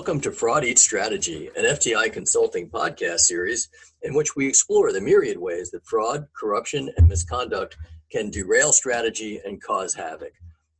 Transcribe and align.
Welcome 0.00 0.22
to 0.22 0.32
Fraud 0.32 0.64
Eats 0.64 0.80
Strategy, 0.80 1.50
an 1.54 1.64
FTI 1.64 2.10
consulting 2.10 2.70
podcast 2.70 3.18
series 3.18 3.68
in 4.00 4.14
which 4.14 4.34
we 4.34 4.48
explore 4.48 4.94
the 4.94 5.00
myriad 5.02 5.36
ways 5.36 5.70
that 5.72 5.84
fraud, 5.84 6.26
corruption, 6.34 6.90
and 6.96 7.06
misconduct 7.06 7.76
can 8.10 8.30
derail 8.30 8.72
strategy 8.72 9.42
and 9.44 9.62
cause 9.62 9.92
havoc. 9.92 10.32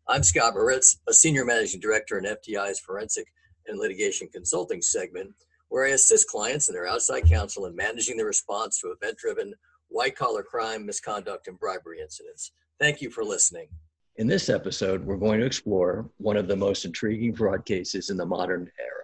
I'm 0.08 0.22
Scott 0.22 0.54
Moritz, 0.54 1.00
a 1.06 1.12
senior 1.12 1.44
managing 1.44 1.80
director 1.80 2.16
in 2.16 2.24
FTI's 2.24 2.80
forensic 2.80 3.26
and 3.66 3.78
litigation 3.78 4.26
consulting 4.32 4.80
segment, 4.80 5.34
where 5.68 5.84
I 5.84 5.90
assist 5.90 6.26
clients 6.28 6.70
and 6.70 6.74
their 6.74 6.88
outside 6.88 7.28
counsel 7.28 7.66
in 7.66 7.76
managing 7.76 8.16
the 8.16 8.24
response 8.24 8.80
to 8.80 8.90
event 8.90 9.18
driven 9.18 9.52
white 9.88 10.16
collar 10.16 10.42
crime, 10.42 10.86
misconduct, 10.86 11.46
and 11.46 11.58
bribery 11.58 12.00
incidents. 12.00 12.52
Thank 12.78 13.02
you 13.02 13.10
for 13.10 13.22
listening. 13.22 13.68
In 14.16 14.26
this 14.26 14.48
episode, 14.48 15.04
we're 15.04 15.16
going 15.18 15.40
to 15.40 15.46
explore 15.46 16.08
one 16.16 16.38
of 16.38 16.48
the 16.48 16.56
most 16.56 16.86
intriguing 16.86 17.34
fraud 17.34 17.66
cases 17.66 18.08
in 18.08 18.16
the 18.16 18.24
modern 18.24 18.70
era 18.80 19.00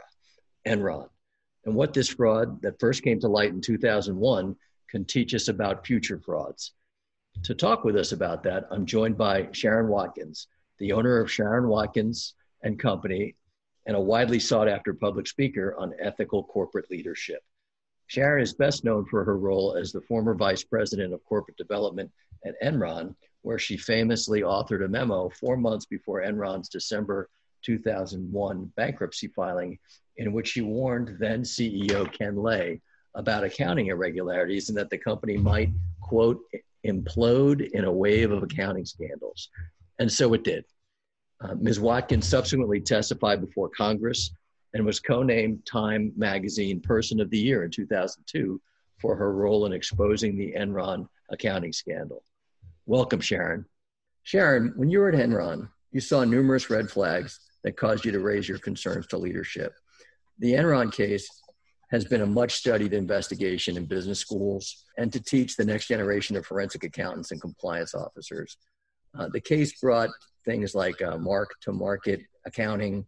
Enron, 0.67 1.09
and 1.65 1.75
what 1.75 1.93
this 1.93 2.09
fraud 2.09 2.61
that 2.63 2.81
first 2.81 3.03
came 3.03 3.21
to 3.21 3.29
light 3.29 3.51
in 3.51 3.61
2001 3.61 4.57
can 4.89 5.05
teach 5.05 5.35
us 5.35 5.49
about 5.49 5.87
future 5.87 6.19
frauds. 6.19 6.73
To 7.45 7.55
talk 7.55 7.85
with 7.85 7.97
us 7.97 8.13
about 8.13 8.43
that, 8.45 8.67
I'm 8.71 8.87
joined 8.87 9.17
by 9.17 9.43
Sherron 9.45 9.89
Watkins, 9.89 10.49
the 10.79 10.93
owner 10.93 11.21
of 11.21 11.29
Sherron 11.29 11.69
Watkins 11.69 12.35
and 12.63 12.79
Company, 12.79 13.37
and 13.87 13.97
a 13.97 14.01
widely 14.01 14.41
sought 14.41 14.69
after 14.69 14.95
public 14.95 15.27
speaker 15.27 15.77
on 15.79 15.95
ethical 16.01 16.43
corporate 16.45 16.91
leadership. 16.91 17.43
Sherron 18.11 18.43
is 18.43 18.55
best 18.55 18.85
known 18.85 19.05
for 19.07 19.25
her 19.25 19.37
role 19.39 19.75
as 19.75 19.93
the 19.93 20.01
former 20.03 20.35
vice 20.35 20.65
president 20.65 21.13
of 21.13 21.25
corporate 21.25 21.57
development 21.57 22.11
at 22.45 22.61
Enron, 22.63 23.15
where 23.43 23.59
she 23.59 23.77
famously 23.77 24.41
authored 24.41 24.85
a 24.85 24.89
memo 24.89 25.29
four 25.29 25.57
months 25.57 25.87
before 25.87 26.23
Enron's 26.23 26.69
December 26.69 27.29
2001 27.67 28.73
bankruptcy 28.77 29.27
filing, 29.29 29.79
in 30.17 30.33
which 30.33 30.49
she 30.49 30.63
warned 30.63 31.17
then 31.19 31.43
CEO 31.43 32.11
Ken 32.13 32.37
Lay 32.37 32.81
about 33.15 33.45
accounting 33.45 33.89
irregularities 33.89 34.69
and 34.69 34.79
that 34.79 34.89
the 34.89 34.99
company 34.99 35.37
might, 35.37 35.71
quote, 36.01 36.41
implode 36.87 37.69
in 37.71 37.85
a 37.85 37.93
wave 37.93 38.31
of 38.31 38.43
accounting 38.43 38.85
scandals. 38.85 39.49
And 39.99 40.11
so 40.11 40.33
it 40.35 40.45
did. 40.45 40.65
Uh, 41.41 41.55
Ms. 41.59 41.81
Watkins 41.81 42.29
subsequently 42.29 42.81
testified 42.81 43.41
before 43.41 43.69
Congress 43.71 44.31
and 44.75 44.85
was 44.87 45.01
co 45.01 45.23
named 45.23 45.67
Time 45.67 46.13
Magazine 46.17 46.81
Person 46.81 47.21
of 47.21 47.31
the 47.31 47.39
Year 47.39 47.65
in 47.65 47.71
2002 47.71 48.61
for 49.01 49.17
her 49.17 49.33
role 49.33 49.67
in 49.67 49.73
exposing 49.73 50.37
the 50.37 50.55
Enron 50.57 51.09
accounting 51.31 51.73
scandal. 51.73 52.23
Welcome, 52.87 53.21
Sherron. 53.21 53.65
Sherron, 54.27 54.77
when 54.77 54.89
you 54.91 55.01
were 55.01 55.09
at 55.09 55.15
Enron, 55.15 55.69
you 55.93 56.01
saw 56.01 56.25
numerous 56.25 56.69
red 56.71 56.91
flags 56.91 57.41
that 57.67 57.77
caused 57.77 58.05
you 58.05 58.13
to 58.13 58.21
raise 58.21 58.49
your 58.49 58.59
concerns 58.59 59.09
to 59.09 59.19
leadership. 59.19 59.75
The 60.39 60.53
Enron 60.53 60.93
case 60.93 61.29
has 61.91 62.05
been 62.05 62.23
a 62.23 62.27
much 62.27 62.55
studied 62.55 62.93
investigation 62.93 63.77
in 63.77 63.87
business 63.87 64.21
schools 64.21 64.85
and 64.99 65.13
to 65.13 65.21
teach 65.21 65.57
the 65.57 65.65
next 65.65 65.89
generation 65.89 66.37
of 66.37 66.47
forensic 66.47 66.85
accountants 66.85 67.33
and 67.33 67.41
compliance 67.41 67.93
officers. 67.93 68.57
Uh, 69.19 69.29
the 69.33 69.41
case 69.41 69.81
brought 69.81 70.11
things 70.45 70.77
like 70.77 71.03
uh, 71.03 71.19
mark 71.19 71.51
to 71.63 71.73
market 71.73 72.21
accounting, 72.47 73.05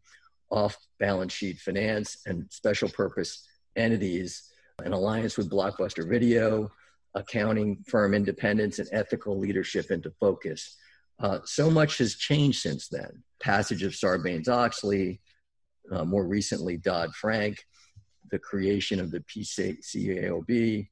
off 0.51 0.77
balance 0.99 1.33
sheet 1.33 1.61
finance, 1.61 2.19
and 2.27 2.45
special 2.51 2.89
purpose 2.89 3.47
entities, 3.77 4.51
an 4.85 4.93
alliance 4.93 5.37
with 5.37 5.49
Blockbuster 5.49 6.09
Video, 6.09 6.69
accounting 7.15 7.85
firm 7.87 8.13
independence, 8.13 8.81
and 8.81 8.89
ethical 8.91 9.39
leadership 9.39 9.93
into 9.93 10.11
focus. 10.19 10.77
Uh, 11.21 11.39
so 11.45 11.71
much 11.71 11.99
has 11.99 12.17
changed 12.17 12.61
since 12.61 12.89
then. 12.89 13.23
Passage 13.41 13.83
of 13.83 13.93
Sarbanes 13.93 14.49
Oxley, 14.49 15.21
uh, 15.91 16.05
more 16.05 16.27
recently 16.27 16.77
Dodd 16.77 17.15
Frank, 17.15 17.65
the 18.31 18.39
creation 18.39 19.01
of 19.01 19.11
the 19.11 19.21
PCAOB, 19.21 20.89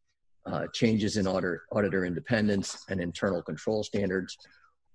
uh, 0.47 0.67
changes 0.73 1.17
in 1.17 1.27
auditor, 1.27 1.65
auditor 1.73 2.05
independence 2.05 2.85
and 2.89 3.01
internal 3.01 3.43
control 3.43 3.83
standards. 3.83 4.37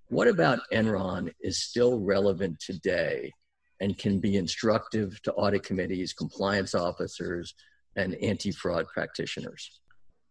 What 0.07 0.27
about 0.27 0.59
Enron 0.73 1.31
is 1.41 1.61
still 1.61 1.99
relevant 1.99 2.59
today 2.59 3.31
and 3.79 3.97
can 3.97 4.19
be 4.19 4.37
instructive 4.37 5.21
to 5.23 5.33
audit 5.33 5.63
committees, 5.63 6.13
compliance 6.13 6.73
officers, 6.73 7.53
and 7.95 8.15
anti 8.15 8.51
fraud 8.51 8.87
practitioners? 8.93 9.81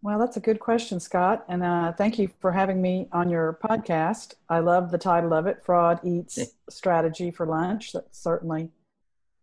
Well, 0.03 0.19
that's 0.19 0.39
a 0.39 0.41
good 0.41 0.61
question, 0.61 0.99
Scott. 0.99 1.45
And 1.49 1.63
uh, 1.63 1.93
thank 1.93 2.19
you 2.19 2.31
for 2.41 2.53
having 2.53 2.81
me 2.81 3.09
on 3.13 3.29
your 3.29 3.59
podcast. 3.63 4.35
I 4.49 4.61
love 4.61 4.91
the 4.91 4.99
title 4.99 5.35
of 5.35 5.47
it 5.47 5.63
Fraud 5.63 6.01
Eats 6.05 6.39
Strategy 6.71 7.31
for 7.31 7.45
Lunch. 7.45 7.93
That's 7.93 8.19
certainly 8.19 8.71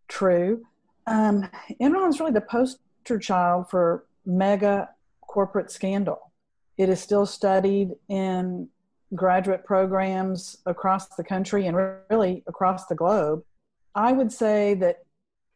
true. 0.08 0.64
Um, 1.06 1.48
Enron 1.80 2.08
is 2.08 2.18
really 2.18 2.32
the 2.32 2.40
poster 2.40 3.18
child 3.20 3.70
for 3.70 4.04
mega 4.26 4.90
corporate 5.20 5.70
scandal. 5.70 6.32
It 6.76 6.88
is 6.88 7.00
still 7.00 7.24
studied 7.24 7.94
in 8.08 8.68
graduate 9.14 9.64
programs 9.64 10.58
across 10.66 11.06
the 11.08 11.24
country 11.24 11.66
and 11.66 11.76
really 12.10 12.42
across 12.46 12.86
the 12.86 12.94
globe. 12.94 13.42
I 13.94 14.12
would 14.12 14.32
say 14.32 14.74
that 14.74 15.04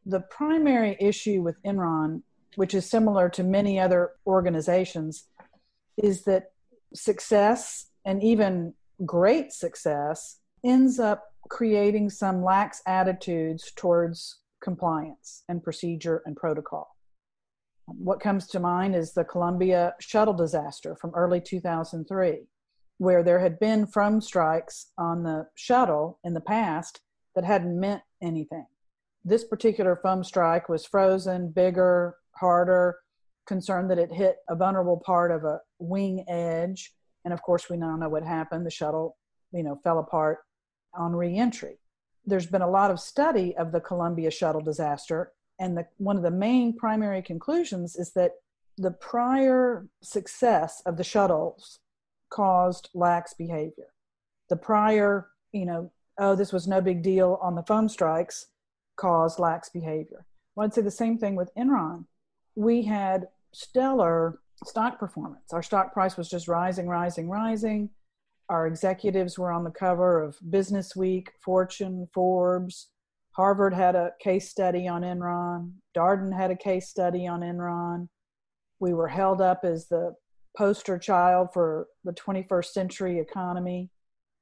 the 0.07 0.21
primary 0.21 0.97
issue 1.01 1.43
with 1.43 1.63
Enron, 1.65 2.23
which 2.57 2.75
is 2.75 2.89
similar 2.89 3.29
to 3.31 3.43
many 3.43 3.79
other 3.79 4.13
organizations, 4.27 5.25
is 5.97 6.25
that 6.25 6.53
success 6.95 7.87
and 8.05 8.23
even 8.23 8.75
great 9.05 9.53
success 9.53 10.39
ends 10.65 10.99
up 10.99 11.25
creating 11.49 12.11
some 12.11 12.43
lax 12.43 12.83
attitudes 12.87 13.73
towards 13.77 14.41
compliance 14.63 15.43
and 15.49 15.63
procedure 15.63 16.23
and 16.25 16.37
protocol. 16.37 16.97
What 17.87 18.21
comes 18.21 18.47
to 18.49 18.61
mind 18.61 18.95
is 18.95 19.13
the 19.13 19.25
Columbia 19.25 19.95
shuttle 20.01 20.35
disaster 20.35 20.97
from 20.97 21.11
early 21.15 21.41
2003, 21.41 22.47
where 22.99 23.23
there 23.23 23.41
had 23.41 23.59
been 23.59 23.87
foam 23.87 24.21
strikes 24.21 24.93
on 24.97 25.25
the 25.25 25.47
shuttle 25.57 26.21
in 26.25 26.33
the 26.33 26.41
past 26.41 27.01
that 27.35 27.45
hadn't 27.45 27.79
meant 27.79 28.03
anything. 28.23 28.67
This 29.25 29.45
particular 29.45 29.99
foam 30.03 30.23
strike 30.23 30.69
was 30.69 30.87
frozen, 30.87 31.51
bigger, 31.51 32.17
harder, 32.35 32.99
concerned 33.47 33.91
that 33.91 33.99
it 33.99 34.13
hit 34.13 34.37
a 34.49 34.57
vulnerable 34.57 35.03
part 35.05 35.31
of 35.31 35.45
a 35.45 35.61
wing 35.79 36.25
edge. 36.29 36.93
And 37.25 37.33
of 37.33 37.43
course, 37.43 37.69
we 37.69 37.77
now 37.77 37.97
know 37.97 38.09
what 38.09 38.25
happened. 38.25 38.67
The 38.67 38.71
shuttle, 38.71 39.17
you 39.53 39.63
know, 39.63 39.81
fell 39.83 39.99
apart 39.99 40.39
on 40.95 41.15
reentry 41.15 41.79
there's 42.25 42.47
been 42.47 42.63
a 42.63 42.71
lot 42.71 42.91
of 42.91 43.01
study 43.01 43.57
of 43.57 43.73
the 43.73 43.81
Columbia 43.81 44.31
shuttle 44.31 44.61
disaster, 44.61 45.33
and 45.59 45.77
the, 45.77 45.87
one 45.99 46.17
of 46.17 46.23
the 46.23 46.31
main 46.31 46.77
primary 46.77 47.23
conclusions 47.23 47.97
is 47.97 48.13
that 48.13 48.33
the 48.79 48.91
prior 48.91 49.87
success 50.03 50.83
of 50.87 50.97
the 50.97 51.05
shuttles 51.05 51.81
caused 52.31 52.89
lax 52.95 53.35
behavior. 53.35 53.93
The 54.49 54.57
prior, 54.57 55.29
you 55.53 55.67
know, 55.67 55.93
oh, 56.19 56.35
this 56.35 56.53
was 56.53 56.67
no 56.67 56.81
big 56.81 57.03
deal 57.03 57.39
on 57.43 57.55
the 57.55 57.63
foam 57.63 57.89
strikes 57.89 58.47
caused 58.97 59.39
lax 59.39 59.69
behavior. 59.69 60.25
Well, 60.55 60.67
I'd 60.67 60.75
say 60.75 60.83
the 60.83 60.91
same 60.91 61.19
thing 61.19 61.35
with 61.35 61.51
Enron. 61.57 62.07
We 62.55 62.83
had 62.83 63.29
stellar 63.53 64.39
stock 64.65 64.99
performance. 64.99 65.53
Our 65.53 65.63
stock 65.63 65.93
price 65.93 66.17
was 66.17 66.29
just 66.29 66.49
rising, 66.49 66.87
rising, 66.87 67.29
rising. 67.29 67.91
Our 68.49 68.67
executives 68.67 69.39
were 69.39 69.51
on 69.51 69.65
the 69.65 69.71
cover 69.71 70.23
of 70.23 70.37
Business 70.51 70.95
Week, 70.95 71.31
Fortune, 71.45 72.09
Forbes. 72.13 72.91
Harvard 73.33 73.73
had 73.73 73.95
a 73.95 74.13
case 74.21 74.51
study 74.51 74.87
on 74.87 75.03
Enron. 75.03 75.73
Darden 75.97 76.37
had 76.37 76.51
a 76.51 76.57
case 76.57 76.89
study 76.89 77.27
on 77.27 77.41
Enron. 77.41 78.09
We 78.79 78.93
were 78.93 79.09
held 79.09 79.41
up 79.41 79.61
as 79.65 79.89
the 79.89 80.15
poster 80.57 80.99
child 80.99 81.49
for 81.55 81.87
the 82.05 82.13
21st 82.13 82.67
century 82.67 83.19
economy, 83.19 83.91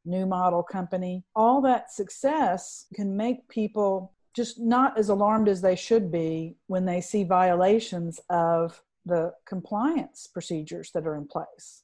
new 0.04 0.26
model 0.26 0.62
company. 0.62 1.24
All 1.36 1.60
that 1.62 1.92
success 1.92 2.86
can 2.94 3.16
make 3.16 3.48
people 3.48 4.12
just 4.34 4.60
not 4.60 4.98
as 4.98 5.08
alarmed 5.08 5.48
as 5.48 5.60
they 5.60 5.76
should 5.76 6.10
be 6.10 6.56
when 6.66 6.84
they 6.84 7.00
see 7.00 7.24
violations 7.24 8.20
of 8.30 8.82
the 9.04 9.32
compliance 9.46 10.26
procedures 10.26 10.90
that 10.92 11.06
are 11.06 11.16
in 11.16 11.26
place. 11.26 11.82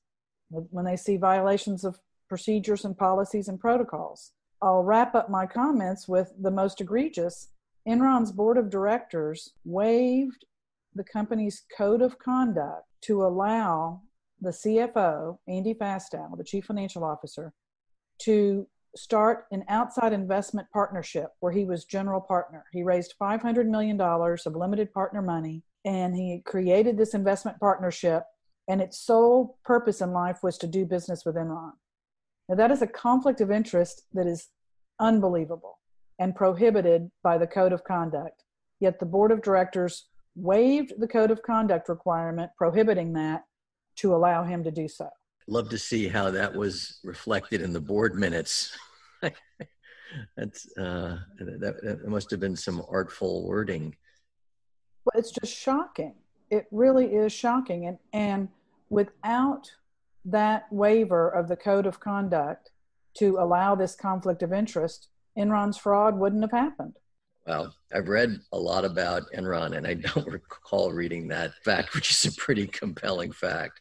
When 0.50 0.84
they 0.84 0.96
see 0.96 1.16
violations 1.16 1.84
of 1.84 1.98
procedures 2.28 2.84
and 2.84 2.96
policies 2.96 3.48
and 3.48 3.58
protocols. 3.58 4.32
I'll 4.62 4.82
wrap 4.82 5.14
up 5.14 5.30
my 5.30 5.46
comments 5.46 6.08
with 6.08 6.32
the 6.40 6.50
most 6.50 6.80
egregious. 6.80 7.48
Enron's 7.86 8.32
board 8.32 8.58
of 8.58 8.70
directors 8.70 9.52
waived 9.64 10.44
the 10.94 11.04
company's 11.04 11.62
code 11.76 12.02
of 12.02 12.18
conduct 12.18 12.84
to 13.02 13.24
allow 13.24 14.02
the 14.40 14.50
CFO, 14.50 15.38
Andy 15.46 15.74
Fastow, 15.74 16.36
the 16.36 16.44
chief 16.44 16.64
financial 16.64 17.04
officer, 17.04 17.52
to 18.20 18.66
start 18.96 19.44
an 19.52 19.64
outside 19.68 20.12
investment 20.12 20.66
partnership 20.72 21.28
where 21.40 21.52
he 21.52 21.64
was 21.64 21.84
general 21.84 22.20
partner. 22.20 22.64
He 22.72 22.82
raised 22.82 23.14
$500 23.20 23.66
million 23.66 24.00
of 24.00 24.56
limited 24.56 24.92
partner 24.92 25.22
money 25.22 25.62
and 25.84 26.16
he 26.16 26.42
created 26.44 26.96
this 26.96 27.14
investment 27.14 27.60
partnership. 27.60 28.24
And 28.68 28.80
its 28.80 28.98
sole 28.98 29.58
purpose 29.64 30.00
in 30.00 30.12
life 30.12 30.38
was 30.42 30.58
to 30.58 30.66
do 30.66 30.84
business 30.84 31.24
with 31.24 31.36
Enron. 31.36 31.72
Now, 32.48 32.56
that 32.56 32.72
is 32.72 32.82
a 32.82 32.86
conflict 32.86 33.40
of 33.40 33.50
interest 33.50 34.02
that 34.12 34.26
is 34.26 34.48
unbelievable 34.98 35.78
and 36.18 36.34
prohibited 36.34 37.10
by 37.22 37.38
the 37.38 37.46
code 37.46 37.72
of 37.72 37.84
conduct. 37.84 38.42
Yet 38.80 38.98
the 38.98 39.06
board 39.06 39.30
of 39.30 39.42
directors 39.42 40.08
waived 40.34 40.94
the 40.98 41.08
code 41.08 41.30
of 41.30 41.42
conduct 41.42 41.88
requirement 41.88 42.50
prohibiting 42.58 43.12
that 43.14 43.44
to 43.96 44.14
allow 44.14 44.44
him 44.44 44.64
to 44.64 44.70
do 44.70 44.88
so. 44.88 45.08
Love 45.48 45.68
to 45.68 45.78
see 45.78 46.08
how 46.08 46.30
that 46.30 46.54
was 46.54 46.98
reflected 47.04 47.62
in 47.62 47.72
the 47.72 47.80
board 47.80 48.14
minutes. 48.16 48.76
That's 50.36 50.66
uh, 50.78 51.18
that, 51.38 51.80
that 51.82 52.08
must 52.08 52.30
have 52.30 52.40
been 52.40 52.56
some 52.56 52.82
artful 52.88 53.46
wording. 53.46 53.94
Well, 55.04 55.18
it's 55.18 55.30
just 55.30 55.54
shocking. 55.54 56.14
It 56.50 56.66
really 56.70 57.14
is 57.14 57.32
shocking, 57.32 57.86
and 57.86 57.98
and 58.12 58.48
without 58.88 59.70
that 60.24 60.66
waiver 60.72 61.28
of 61.28 61.48
the 61.48 61.56
code 61.56 61.86
of 61.86 62.00
conduct 62.00 62.70
to 63.18 63.36
allow 63.38 63.74
this 63.74 63.94
conflict 63.94 64.42
of 64.42 64.52
interest, 64.52 65.08
Enron's 65.38 65.78
fraud 65.78 66.18
wouldn't 66.18 66.42
have 66.42 66.52
happened. 66.52 66.94
Well, 67.46 67.74
I've 67.94 68.08
read 68.08 68.40
a 68.52 68.58
lot 68.58 68.84
about 68.84 69.22
Enron, 69.36 69.76
and 69.76 69.86
I 69.86 69.94
don't 69.94 70.26
recall 70.32 70.92
reading 70.92 71.28
that 71.28 71.52
fact, 71.64 71.94
which 71.94 72.10
is 72.10 72.24
a 72.24 72.36
pretty 72.36 72.66
compelling 72.66 73.32
fact. 73.32 73.80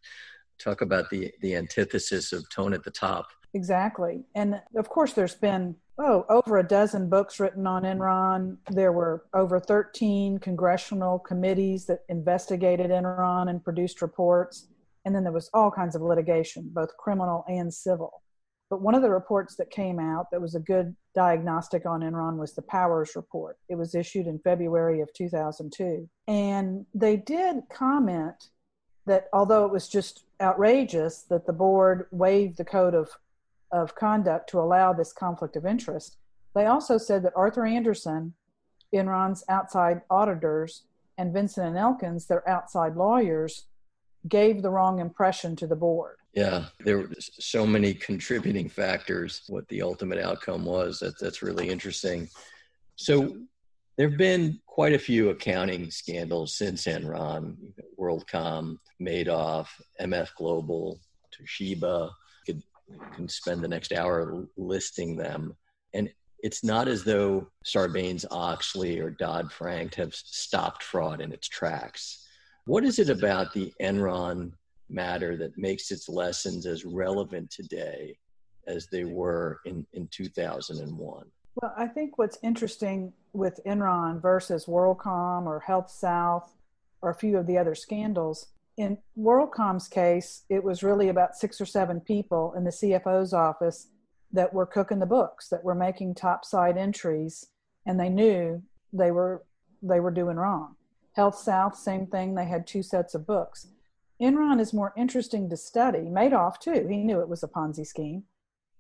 Talk 0.60 0.82
about 0.82 1.10
the 1.10 1.32
the 1.42 1.56
antithesis 1.56 2.32
of 2.32 2.50
tone 2.50 2.74
at 2.74 2.84
the 2.84 2.92
top. 2.92 3.28
Exactly, 3.56 4.26
and 4.36 4.62
of 4.76 4.90
course, 4.90 5.14
there's 5.14 5.34
been 5.34 5.78
oh 5.98 6.26
over 6.30 6.58
a 6.58 6.68
dozen 6.68 7.10
books 7.10 7.40
written 7.40 7.66
on 7.66 7.84
Enron. 7.84 8.58
There 8.70 8.92
were 8.92 9.24
over 9.34 9.62
13 9.62 10.40
congressional 10.40 11.20
committees 11.20 11.86
that 11.86 12.04
investigated 12.10 12.92
Enron 12.92 13.50
and 13.50 13.64
produced 13.64 14.02
reports, 14.02 14.68
and 15.06 15.16
then 15.16 15.24
there 15.24 15.32
was 15.32 15.50
all 15.54 15.72
kinds 15.72 15.96
of 15.96 16.02
litigation, 16.02 16.70
both 16.74 16.98
criminal 16.98 17.46
and 17.48 17.74
civil. 17.74 18.22
But 18.70 18.82
one 18.82 18.94
of 18.94 19.02
the 19.02 19.10
reports 19.10 19.56
that 19.56 19.70
came 19.70 20.00
out 20.00 20.32
that 20.32 20.42
was 20.42 20.56
a 20.56 20.60
good 20.60 20.94
diagnostic 21.14 21.86
on 21.86 22.02
Enron 22.02 22.36
was 22.36 22.56
the 22.56 22.62
Powers 22.62 23.16
Report. 23.16 23.58
It 23.70 23.76
was 23.76 23.96
issued 23.96 24.28
in 24.28 24.40
February 24.40 25.00
of 25.00 25.14
2002. 25.14 26.10
And 26.28 26.86
they 26.94 27.16
did 27.16 27.64
comment 27.72 28.50
that 29.06 29.28
although 29.32 29.66
it 29.66 29.72
was 29.72 29.88
just 29.88 30.26
outrageous 30.42 31.22
that 31.30 31.46
the 31.46 31.54
board 31.54 32.08
waived 32.12 32.58
the 32.58 32.66
code 32.66 32.96
of, 32.96 33.12
of 33.72 33.96
conduct 33.96 34.50
to 34.50 34.60
allow 34.60 34.94
this 34.94 35.14
conflict 35.14 35.56
of 35.56 35.66
interest, 35.66 36.18
they 36.54 36.66
also 36.66 36.98
said 36.98 37.24
that 37.24 37.34
Arthur 37.36 37.66
Andersen, 37.66 38.34
Enron's 38.94 39.44
outside 39.50 40.02
auditors, 40.10 40.84
and 41.18 41.34
Vinson 41.34 41.66
and 41.66 41.78
Elkins, 41.78 42.26
their 42.26 42.48
outside 42.48 42.96
lawyers, 42.96 43.66
gave 44.28 44.62
the 44.62 44.70
wrong 44.70 45.00
impression 45.00 45.56
to 45.56 45.68
the 45.68 45.76
board. 45.76 46.18
Yeah, 46.34 46.66
there 46.80 46.98
were 47.00 47.10
so 47.20 47.66
many 47.66 47.94
contributing 47.94 48.68
factors. 48.68 49.44
What 49.48 49.68
the 49.70 49.82
ultimate 49.82 50.20
outcome 50.20 50.66
was, 50.66 51.00
that, 51.00 51.20
that's 51.20 51.42
really 51.42 51.70
interesting. 51.70 52.30
So, 52.96 53.38
there 53.98 54.10
have 54.10 54.18
been 54.18 54.60
quite 54.66 54.94
a 54.94 55.00
few 55.00 55.30
accounting 55.30 55.90
scandals 55.90 56.56
since 56.56 56.86
Enron, 56.86 57.56
WorldCom, 57.98 58.78
Madoff, 59.02 59.68
MF 60.02 60.36
Global, 60.36 61.00
Toshiba. 61.34 62.12
Can 63.14 63.28
spend 63.28 63.64
the 63.64 63.68
next 63.68 63.94
hour 63.94 64.48
listing 64.58 65.16
them, 65.16 65.56
and 65.94 66.12
it's 66.40 66.64
not 66.64 66.88
as 66.88 67.04
though 67.04 67.48
Sarbanes 67.66 68.26
Oxley 68.30 69.00
or 69.00 69.10
Dodd 69.10 69.52
Frank 69.52 69.96
have 69.96 70.14
stopped 70.14 70.84
fraud 70.84 71.22
in 71.22 71.32
its 71.32 71.48
tracks. 71.48 72.28
What 72.66 72.84
is 72.84 73.00
it 73.00 73.10
about 73.10 73.54
the 73.54 73.74
Enron 73.82 74.52
matter 74.90 75.38
that 75.38 75.58
makes 75.58 75.92
its 75.92 76.08
lessons 76.08 76.66
as 76.66 76.86
relevant 76.86 77.50
today 77.50 78.18
as 78.68 78.88
they 78.88 79.06
were 79.06 79.60
in, 79.66 79.86
in 79.94 80.08
2001? 80.08 81.26
Well, 81.62 81.74
I 81.78 81.88
think 81.88 82.18
what's 82.18 82.38
interesting 82.44 83.14
with 83.34 83.60
Enron 83.66 84.22
versus 84.22 84.66
WorldCom 84.66 85.46
or 85.46 85.62
Health 85.62 85.90
South 85.90 86.52
or 87.02 87.10
a 87.10 87.16
few 87.16 87.38
of 87.38 87.48
the 87.48 87.58
other 87.58 87.76
scandals, 87.76 88.48
in 88.78 88.98
WorldCom's 89.18 89.88
case, 89.88 90.44
it 90.50 90.64
was 90.64 90.84
really 90.84 91.10
about 91.10 91.36
six 91.36 91.62
or 91.62 91.66
seven 91.66 92.00
people 92.00 92.54
in 92.58 92.64
the 92.64 92.72
CFO's 92.72 93.34
office 93.34 93.88
that 94.32 94.54
were 94.54 94.66
cooking 94.66 95.00
the 95.00 95.06
books, 95.06 95.48
that 95.50 95.64
were 95.64 95.76
making 95.76 96.16
topside 96.16 96.78
entries, 96.78 97.48
and 97.86 98.00
they 98.00 98.10
knew 98.10 98.62
they 98.92 99.12
were 99.12 99.44
they 99.82 100.00
were 100.00 100.12
doing 100.12 100.38
wrong. 100.38 100.76
Health 101.14 101.38
South, 101.38 101.78
same 101.78 102.08
thing. 102.08 102.36
They 102.36 102.46
had 102.46 102.68
two 102.68 102.84
sets 102.84 103.16
of 103.16 103.28
books. 103.28 103.68
Enron 104.22 104.60
is 104.60 104.74
more 104.74 104.94
interesting 104.98 105.50
to 105.50 105.58
study. 105.58 106.00
Madoff, 106.00 106.60
too. 106.60 106.88
He 106.90 106.98
knew 106.98 107.20
it 107.20 107.30
was 107.30 107.44
a 107.44 107.48
Ponzi 107.48 107.86
scheme. 107.86 108.24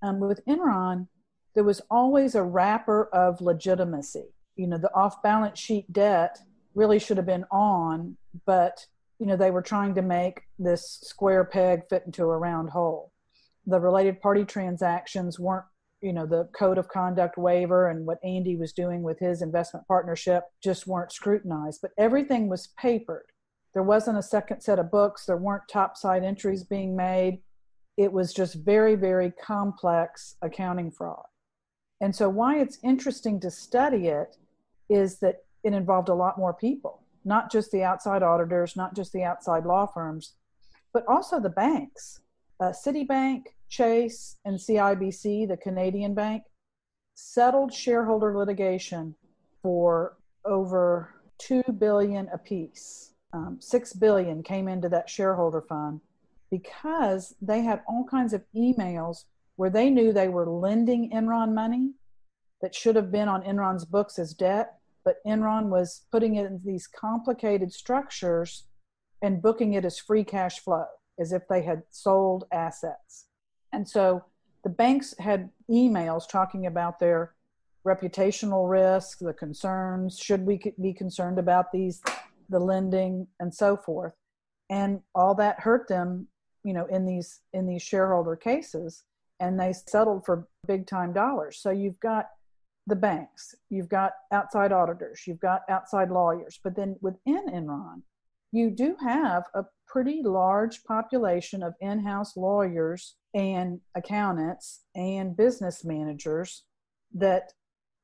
Um, 0.01 0.19
with 0.19 0.45
Enron, 0.45 1.07
there 1.53 1.63
was 1.63 1.81
always 1.89 2.35
a 2.35 2.43
wrapper 2.43 3.05
of 3.13 3.41
legitimacy. 3.41 4.33
You 4.55 4.67
know, 4.67 4.77
the 4.77 4.93
off 4.93 5.21
balance 5.21 5.59
sheet 5.59 5.91
debt 5.91 6.39
really 6.73 6.99
should 6.99 7.17
have 7.17 7.25
been 7.25 7.45
on, 7.51 8.17
but, 8.45 8.85
you 9.19 9.25
know, 9.25 9.37
they 9.37 9.51
were 9.51 9.61
trying 9.61 9.95
to 9.95 10.01
make 10.01 10.41
this 10.59 10.99
square 11.03 11.45
peg 11.45 11.81
fit 11.89 12.03
into 12.05 12.23
a 12.23 12.37
round 12.37 12.69
hole. 12.69 13.11
The 13.65 13.79
related 13.79 14.21
party 14.21 14.45
transactions 14.45 15.39
weren't 15.39 15.65
you 16.01 16.13
know 16.13 16.25
the 16.25 16.47
code 16.57 16.77
of 16.77 16.87
conduct 16.87 17.37
waiver 17.37 17.89
and 17.89 18.05
what 18.05 18.19
andy 18.23 18.55
was 18.55 18.73
doing 18.73 19.01
with 19.01 19.17
his 19.17 19.41
investment 19.41 19.87
partnership 19.87 20.43
just 20.61 20.85
weren't 20.85 21.11
scrutinized 21.11 21.79
but 21.81 21.91
everything 21.97 22.47
was 22.49 22.73
papered. 22.77 23.25
There 23.73 23.81
wasn't 23.81 24.17
a 24.17 24.23
second 24.23 24.61
set 24.61 24.79
of 24.79 24.91
books. 24.91 25.25
There 25.25 25.37
weren't 25.37 25.67
topside 25.69 26.23
entries 26.23 26.63
being 26.63 26.95
made. 26.95 27.41
It 27.97 28.11
was 28.11 28.33
just 28.33 28.55
very 28.55 28.95
very 28.95 29.31
complex 29.31 30.35
accounting 30.41 30.91
fraud. 30.91 31.25
And 32.01 32.15
so 32.15 32.29
why 32.29 32.59
it's 32.59 32.77
interesting 32.83 33.39
to 33.39 33.49
study 33.49 34.07
it 34.07 34.35
is 34.89 35.19
that 35.19 35.45
it 35.63 35.73
involved 35.73 36.09
a 36.09 36.13
lot 36.13 36.37
more 36.37 36.53
people 36.53 37.04
not 37.25 37.51
just 37.51 37.71
the 37.71 37.83
outside 37.83 38.23
auditors 38.23 38.75
not 38.75 38.95
just 38.95 39.11
the 39.11 39.23
outside 39.23 39.65
law 39.65 39.85
firms 39.85 40.33
but 40.93 41.05
also 41.07 41.39
the 41.39 41.49
banks 41.49 42.21
uh, 42.59 42.71
citibank 42.71 43.45
Chase 43.69 44.37
and 44.45 44.57
CIBC, 44.57 45.47
the 45.47 45.57
Canadian 45.57 46.13
bank, 46.13 46.43
settled 47.15 47.73
shareholder 47.73 48.37
litigation 48.37 49.15
for 49.61 50.17
over 50.45 51.13
2 51.39 51.63
billion 51.77 52.29
apiece. 52.29 53.13
Um, 53.33 53.57
6 53.59 53.93
billion 53.93 54.43
came 54.43 54.67
into 54.67 54.87
that 54.89 55.09
shareholder 55.09 55.61
fund 55.61 55.99
because 56.51 57.35
they 57.41 57.61
had 57.61 57.81
all 57.87 58.05
kinds 58.05 58.33
of 58.33 58.45
emails 58.55 59.25
where 59.57 59.69
they 59.69 59.89
knew 59.89 60.13
they 60.13 60.29
were 60.29 60.49
lending 60.49 61.11
Enron 61.11 61.53
money 61.53 61.91
that 62.61 62.75
should 62.75 62.95
have 62.95 63.11
been 63.11 63.27
on 63.27 63.43
Enron's 63.43 63.83
books 63.83 64.19
as 64.19 64.33
debt, 64.33 64.79
but 65.05 65.23
Enron 65.25 65.69
was 65.69 66.05
putting 66.11 66.35
it 66.35 66.47
in 66.47 66.59
these 66.65 66.87
complicated 66.87 67.71
structures 67.71 68.63
and 69.21 69.41
booking 69.41 69.73
it 69.73 69.85
as 69.85 69.99
free 69.99 70.23
cash 70.23 70.59
flow, 70.59 70.85
as 71.19 71.31
if 71.31 71.43
they 71.47 71.61
had 71.61 71.83
sold 71.91 72.45
assets. 72.51 73.27
And 73.71 73.87
so 73.87 74.25
the 74.63 74.69
banks 74.69 75.13
had 75.19 75.51
emails 75.69 76.27
talking 76.27 76.65
about 76.65 76.99
their 76.99 77.35
reputational 77.85 78.67
risk, 78.69 79.19
the 79.19 79.33
concerns, 79.33 80.17
should 80.17 80.43
we 80.45 80.59
be 80.81 80.91
concerned 80.91 81.37
about 81.37 81.71
these, 81.71 82.01
the 82.49 82.59
lending, 82.59 83.27
and 83.39 83.53
so 83.53 83.77
forth. 83.77 84.13
And 84.69 85.01
all 85.13 85.35
that 85.35 85.59
hurt 85.59 85.87
them, 85.87 86.27
you 86.63 86.73
know, 86.73 86.87
in 86.87 87.05
these 87.05 87.41
in 87.53 87.67
these 87.67 87.83
shareholder 87.83 88.35
cases, 88.35 89.03
and 89.39 89.59
they 89.59 89.71
settled 89.71 90.25
for 90.25 90.47
big 90.65 90.87
time 90.87 91.13
dollars. 91.13 91.59
So 91.59 91.69
you've 91.69 91.99
got 91.99 92.29
the 92.87 92.95
banks, 92.95 93.55
you've 93.69 93.89
got 93.89 94.11
outside 94.31 94.71
auditors, 94.71 95.23
you've 95.25 95.39
got 95.39 95.61
outside 95.69 96.11
lawyers, 96.11 96.59
but 96.63 96.75
then 96.75 96.95
within 97.01 97.47
Enron, 97.47 98.01
you 98.51 98.69
do 98.69 98.95
have 99.01 99.43
a 99.53 99.65
pretty 99.87 100.21
large 100.23 100.83
population 100.83 101.63
of 101.63 101.73
in 101.81 101.99
house 101.99 102.37
lawyers 102.37 103.15
and 103.33 103.79
accountants 103.95 104.81
and 104.95 105.35
business 105.35 105.83
managers 105.83 106.63
that 107.13 107.51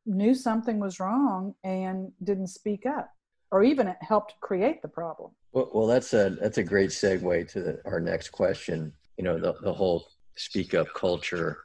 knew 0.05 0.33
something 0.33 0.79
was 0.79 0.99
wrong 0.99 1.53
and 1.63 2.11
didn't 2.23 2.47
speak 2.47 2.85
up 2.85 3.09
or 3.51 3.63
even 3.63 3.93
helped 4.01 4.33
create 4.41 4.81
the 4.81 4.87
problem. 4.87 5.31
Well, 5.51 5.69
well 5.73 5.87
that's 5.87 6.13
a 6.13 6.31
that's 6.41 6.57
a 6.57 6.63
great 6.63 6.89
segue 6.89 7.51
to 7.51 7.61
the, 7.61 7.81
our 7.85 7.99
next 7.99 8.29
question. 8.29 8.93
You 9.17 9.25
know, 9.25 9.37
the, 9.37 9.53
the 9.61 9.73
whole 9.73 10.07
speak 10.35 10.73
up 10.73 10.87
culture. 10.95 11.59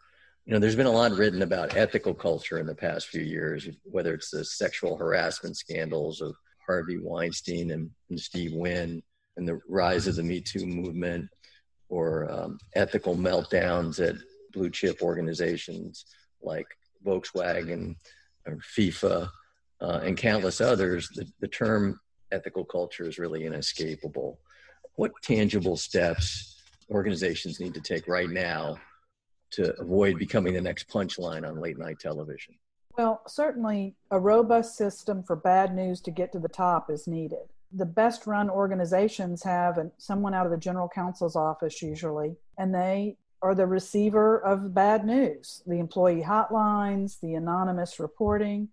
You 0.46 0.52
know, 0.52 0.60
there's 0.60 0.76
been 0.76 0.86
a 0.86 0.92
lot 0.92 1.10
written 1.10 1.42
about 1.42 1.76
ethical 1.76 2.14
culture 2.14 2.58
in 2.58 2.66
the 2.66 2.74
past 2.74 3.08
few 3.08 3.22
years, 3.22 3.68
whether 3.82 4.14
it's 4.14 4.30
the 4.30 4.44
sexual 4.44 4.96
harassment 4.96 5.56
scandals 5.56 6.20
of 6.20 6.36
Harvey 6.64 6.98
Weinstein 6.98 7.72
and, 7.72 7.90
and 8.10 8.20
Steve 8.20 8.52
Wynn, 8.52 9.02
and 9.36 9.48
the 9.48 9.58
rise 9.68 10.06
of 10.06 10.14
the 10.14 10.22
Me 10.22 10.40
Too 10.40 10.64
movement, 10.64 11.28
or 11.88 12.30
um, 12.30 12.58
ethical 12.76 13.16
meltdowns 13.16 13.98
at 13.98 14.14
blue 14.52 14.70
chip 14.70 15.02
organizations 15.02 16.04
like 16.40 16.66
Volkswagen 17.04 17.96
or 18.46 18.58
FIFA 18.76 19.28
uh, 19.80 20.00
and 20.04 20.16
countless 20.16 20.60
others, 20.60 21.08
the, 21.16 21.26
the 21.40 21.48
term 21.48 21.98
ethical 22.30 22.64
culture 22.64 23.08
is 23.08 23.18
really 23.18 23.46
inescapable. 23.46 24.38
What 24.94 25.10
tangible 25.22 25.76
steps 25.76 26.62
organizations 26.88 27.58
need 27.58 27.74
to 27.74 27.80
take 27.80 28.06
right 28.06 28.30
now 28.30 28.76
to 29.56 29.78
avoid 29.80 30.18
becoming 30.18 30.54
the 30.54 30.60
next 30.60 30.88
punchline 30.88 31.46
on 31.46 31.60
late 31.60 31.78
night 31.78 31.98
television? 31.98 32.54
Well, 32.96 33.22
certainly 33.26 33.94
a 34.10 34.18
robust 34.18 34.76
system 34.76 35.22
for 35.22 35.36
bad 35.36 35.74
news 35.74 36.00
to 36.02 36.10
get 36.10 36.32
to 36.32 36.38
the 36.38 36.48
top 36.48 36.90
is 36.90 37.06
needed. 37.06 37.50
The 37.72 37.84
best 37.84 38.26
run 38.26 38.48
organizations 38.48 39.42
have 39.42 39.78
someone 39.98 40.32
out 40.32 40.46
of 40.46 40.52
the 40.52 40.58
general 40.58 40.88
counsel's 40.88 41.36
office 41.36 41.82
usually, 41.82 42.36
and 42.58 42.74
they 42.74 43.18
are 43.42 43.54
the 43.54 43.66
receiver 43.66 44.38
of 44.38 44.72
bad 44.72 45.04
news, 45.04 45.62
the 45.66 45.78
employee 45.78 46.22
hotlines, 46.22 47.20
the 47.20 47.34
anonymous 47.34 48.00
reporting. 48.00 48.68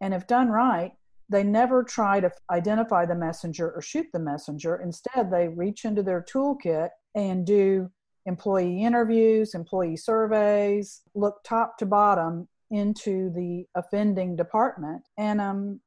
And 0.00 0.12
if 0.12 0.26
done 0.26 0.50
right, 0.50 0.92
they 1.30 1.42
never 1.42 1.82
try 1.82 2.20
to 2.20 2.30
identify 2.50 3.06
the 3.06 3.14
messenger 3.14 3.72
or 3.72 3.80
shoot 3.80 4.06
the 4.12 4.18
messenger. 4.18 4.76
Instead, 4.76 5.30
they 5.30 5.48
reach 5.48 5.86
into 5.86 6.02
their 6.02 6.22
toolkit 6.22 6.90
and 7.14 7.46
do 7.46 7.90
employee 8.26 8.82
interviews, 8.82 9.54
employee 9.54 9.96
surveys, 9.96 11.02
look 11.14 11.42
top 11.44 11.76
to 11.78 11.86
bottom 11.86 12.48
into 12.70 13.30
the 13.34 13.64
offending 13.74 14.36
department. 14.36 15.02
And, 15.18 15.40
um, 15.40 15.80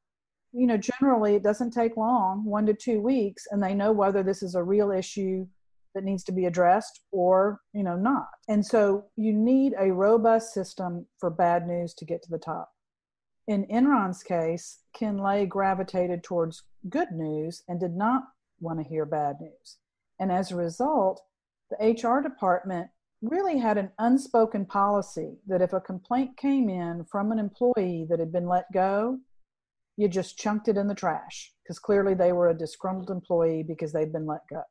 you 0.53 0.67
know, 0.67 0.77
generally 0.77 1.35
it 1.35 1.43
doesn't 1.43 1.71
take 1.71 1.97
long, 1.97 2.45
one 2.45 2.65
to 2.67 2.73
two 2.73 3.01
weeks, 3.01 3.47
and 3.51 3.61
they 3.61 3.73
know 3.73 3.91
whether 3.91 4.23
this 4.23 4.43
is 4.43 4.55
a 4.55 4.63
real 4.63 4.91
issue 4.91 5.47
that 5.93 6.03
needs 6.03 6.23
to 6.25 6.31
be 6.31 6.45
addressed 6.45 7.01
or, 7.11 7.61
you 7.73 7.81
know, 7.81 7.95
not. 7.95 8.27
And 8.47 8.65
so 8.65 9.05
you 9.15 9.33
need 9.33 9.73
a 9.79 9.91
robust 9.91 10.53
system 10.53 11.05
for 11.17 11.29
bad 11.29 11.67
news 11.67 11.93
to 11.95 12.05
get 12.05 12.21
to 12.23 12.29
the 12.29 12.37
top. 12.37 12.69
In 13.47 13.65
Enron's 13.67 14.23
case, 14.23 14.79
Ken 14.93 15.17
Lay 15.17 15.45
gravitated 15.45 16.23
towards 16.23 16.63
good 16.89 17.11
news 17.11 17.63
and 17.67 17.79
did 17.79 17.95
not 17.95 18.23
want 18.59 18.79
to 18.79 18.89
hear 18.89 19.05
bad 19.05 19.37
news. 19.39 19.77
And 20.19 20.31
as 20.31 20.51
a 20.51 20.55
result, 20.55 21.21
the 21.69 21.77
HR 21.77 22.21
department 22.21 22.89
really 23.21 23.57
had 23.57 23.77
an 23.77 23.91
unspoken 23.99 24.65
policy 24.65 25.37
that 25.47 25.61
if 25.61 25.73
a 25.73 25.81
complaint 25.81 26.37
came 26.37 26.69
in 26.69 27.05
from 27.05 27.31
an 27.31 27.39
employee 27.39 28.05
that 28.09 28.19
had 28.19 28.31
been 28.31 28.47
let 28.47 28.71
go, 28.73 29.19
you 29.97 30.07
just 30.07 30.37
chunked 30.37 30.67
it 30.67 30.77
in 30.77 30.87
the 30.87 30.95
trash 30.95 31.51
because 31.63 31.79
clearly 31.79 32.13
they 32.13 32.33
were 32.33 32.49
a 32.49 32.57
disgruntled 32.57 33.09
employee 33.09 33.63
because 33.63 33.93
they'd 33.93 34.11
been 34.11 34.25
let 34.25 34.41
go. 34.49 34.61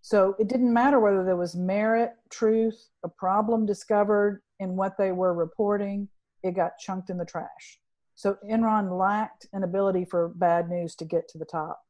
So 0.00 0.34
it 0.38 0.48
didn't 0.48 0.72
matter 0.72 0.98
whether 0.98 1.24
there 1.24 1.36
was 1.36 1.54
merit, 1.54 2.12
truth, 2.30 2.88
a 3.04 3.08
problem 3.08 3.66
discovered 3.66 4.42
in 4.58 4.76
what 4.76 4.96
they 4.98 5.12
were 5.12 5.34
reporting, 5.34 6.08
it 6.42 6.56
got 6.56 6.78
chunked 6.78 7.10
in 7.10 7.18
the 7.18 7.24
trash. 7.24 7.78
So 8.14 8.36
Enron 8.48 8.98
lacked 8.98 9.46
an 9.52 9.62
ability 9.62 10.04
for 10.04 10.28
bad 10.28 10.68
news 10.68 10.94
to 10.96 11.04
get 11.04 11.28
to 11.28 11.38
the 11.38 11.44
top. 11.44 11.80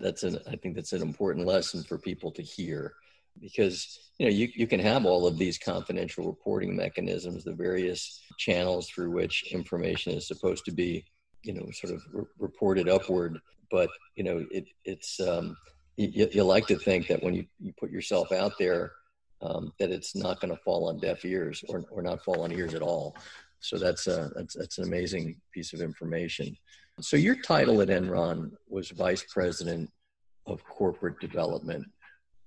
That's 0.00 0.22
an 0.22 0.38
I 0.50 0.56
think 0.56 0.74
that's 0.74 0.92
an 0.92 1.02
important 1.02 1.46
lesson 1.46 1.82
for 1.82 1.98
people 1.98 2.30
to 2.32 2.42
hear 2.42 2.94
because 3.40 3.98
you 4.18 4.26
know 4.26 4.32
you, 4.32 4.48
you 4.54 4.66
can 4.66 4.80
have 4.80 5.06
all 5.06 5.26
of 5.26 5.38
these 5.38 5.58
confidential 5.58 6.26
reporting 6.26 6.76
mechanisms 6.76 7.44
the 7.44 7.52
various 7.52 8.20
channels 8.38 8.88
through 8.88 9.10
which 9.10 9.52
information 9.52 10.12
is 10.12 10.26
supposed 10.26 10.64
to 10.64 10.72
be 10.72 11.04
you 11.42 11.52
know 11.52 11.70
sort 11.72 11.92
of 11.94 12.02
re- 12.12 12.24
reported 12.38 12.88
upward. 12.88 13.38
But 13.70 13.90
you 14.16 14.24
know 14.24 14.44
it, 14.50 14.66
it's 14.84 15.20
um, 15.20 15.56
you, 15.96 16.28
you, 16.32 16.42
like 16.44 16.66
to 16.66 16.76
think 16.76 17.06
that 17.08 17.22
when 17.22 17.34
you, 17.34 17.46
you 17.60 17.72
put 17.78 17.90
yourself 17.90 18.32
out 18.32 18.52
there 18.58 18.92
um, 19.42 19.72
that 19.78 19.90
it's 19.90 20.14
not 20.14 20.40
going 20.40 20.54
to 20.54 20.62
fall 20.62 20.88
on 20.88 20.98
deaf 20.98 21.24
ears 21.24 21.64
or, 21.68 21.84
or 21.90 22.02
not 22.02 22.24
fall 22.24 22.42
on 22.42 22.52
ears 22.52 22.74
at 22.74 22.82
all. 22.82 23.16
So 23.60 23.78
that's 23.78 24.06
a, 24.06 24.30
that's 24.34 24.54
that's 24.54 24.78
an 24.78 24.84
amazing 24.84 25.40
piece 25.52 25.72
of 25.72 25.80
information 25.80 26.56
so 27.04 27.16
your 27.16 27.36
title 27.36 27.80
at 27.80 27.88
enron 27.88 28.50
was 28.68 28.90
vice 28.90 29.24
president 29.28 29.90
of 30.46 30.64
corporate 30.64 31.18
development 31.20 31.86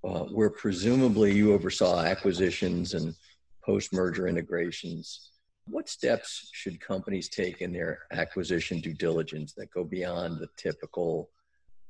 uh, 0.05 0.25
where 0.25 0.49
presumably 0.49 1.33
you 1.33 1.53
oversaw 1.53 2.01
acquisitions 2.01 2.93
and 2.93 3.15
post 3.63 3.91
merger 3.91 4.27
integrations. 4.27 5.31
What 5.67 5.89
steps 5.89 6.49
should 6.53 6.79
companies 6.79 7.27
take 7.27 7.61
in 7.61 7.73
their 7.73 7.99
acquisition 8.11 8.79
due 8.79 8.93
diligence 8.93 9.53
that 9.53 9.71
go 9.71 9.83
beyond 9.83 10.37
the 10.37 10.47
typical 10.57 11.31